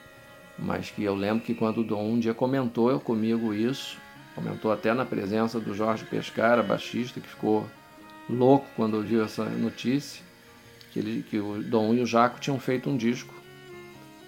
[0.58, 3.98] mas que eu lembro que quando o Dom um dia comentou comigo isso,
[4.34, 7.66] comentou até na presença do Jorge Pescara, baixista, que ficou
[8.28, 10.22] louco quando ouviu essa notícia,
[10.92, 13.34] que, ele, que o Dom e o Jaco tinham feito um disco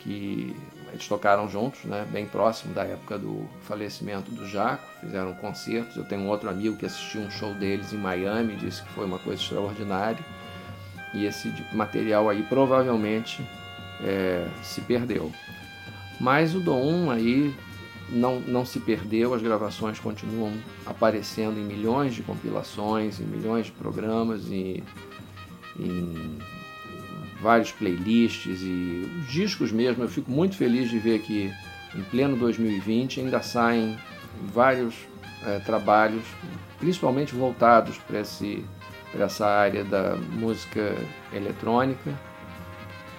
[0.01, 0.57] que
[0.93, 5.97] eles tocaram juntos, né, bem próximo da época do falecimento do Jaco, fizeram concertos.
[5.97, 9.07] Eu tenho um outro amigo que assistiu um show deles em Miami, disse que foi
[9.07, 10.25] uma coisa extraordinária.
[11.15, 13.45] E esse material aí provavelmente
[14.03, 15.33] é, se perdeu.
[16.21, 17.55] Mas o Dom aí
[18.11, 20.53] não, não se perdeu, as gravações continuam
[20.85, 24.83] aparecendo em milhões de compilações, em milhões de programas, e,
[25.79, 26.39] em
[27.41, 30.05] vários playlists e os discos mesmo.
[30.05, 31.53] Eu fico muito feliz de ver que
[31.95, 33.99] em pleno 2020 ainda saem
[34.53, 34.95] vários
[35.45, 36.25] é, trabalhos,
[36.79, 38.19] principalmente voltados para
[39.25, 40.95] essa área da música
[41.33, 42.15] eletrônica,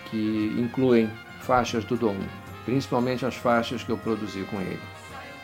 [0.09, 1.09] que incluem
[1.41, 2.17] faixas do Dom,
[2.65, 4.79] principalmente as faixas que eu produzi com ele.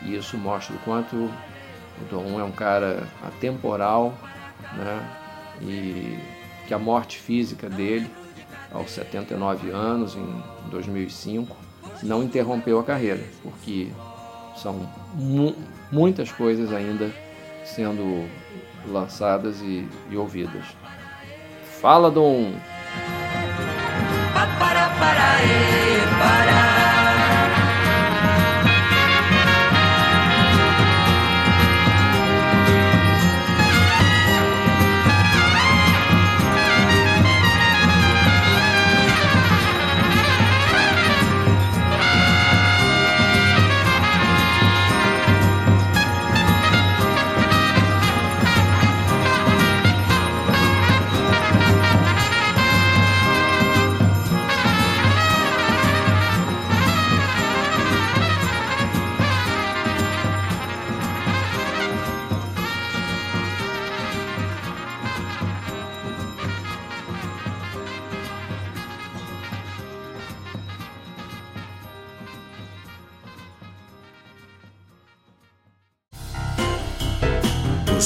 [0.02, 4.16] E isso mostra o quanto o Dom é um cara atemporal,
[4.76, 5.18] né?
[5.60, 6.18] E
[6.68, 8.08] que a morte física dele
[8.72, 11.56] aos 79 anos, em 2005,
[12.02, 13.88] não interrompeu a carreira, porque
[14.56, 15.54] são mu
[15.90, 17.10] muitas coisas ainda
[17.64, 18.28] sendo
[18.86, 20.64] lançadas e, e ouvidas.
[21.80, 22.52] Fala, Dom!
[24.58, 25.77] Para,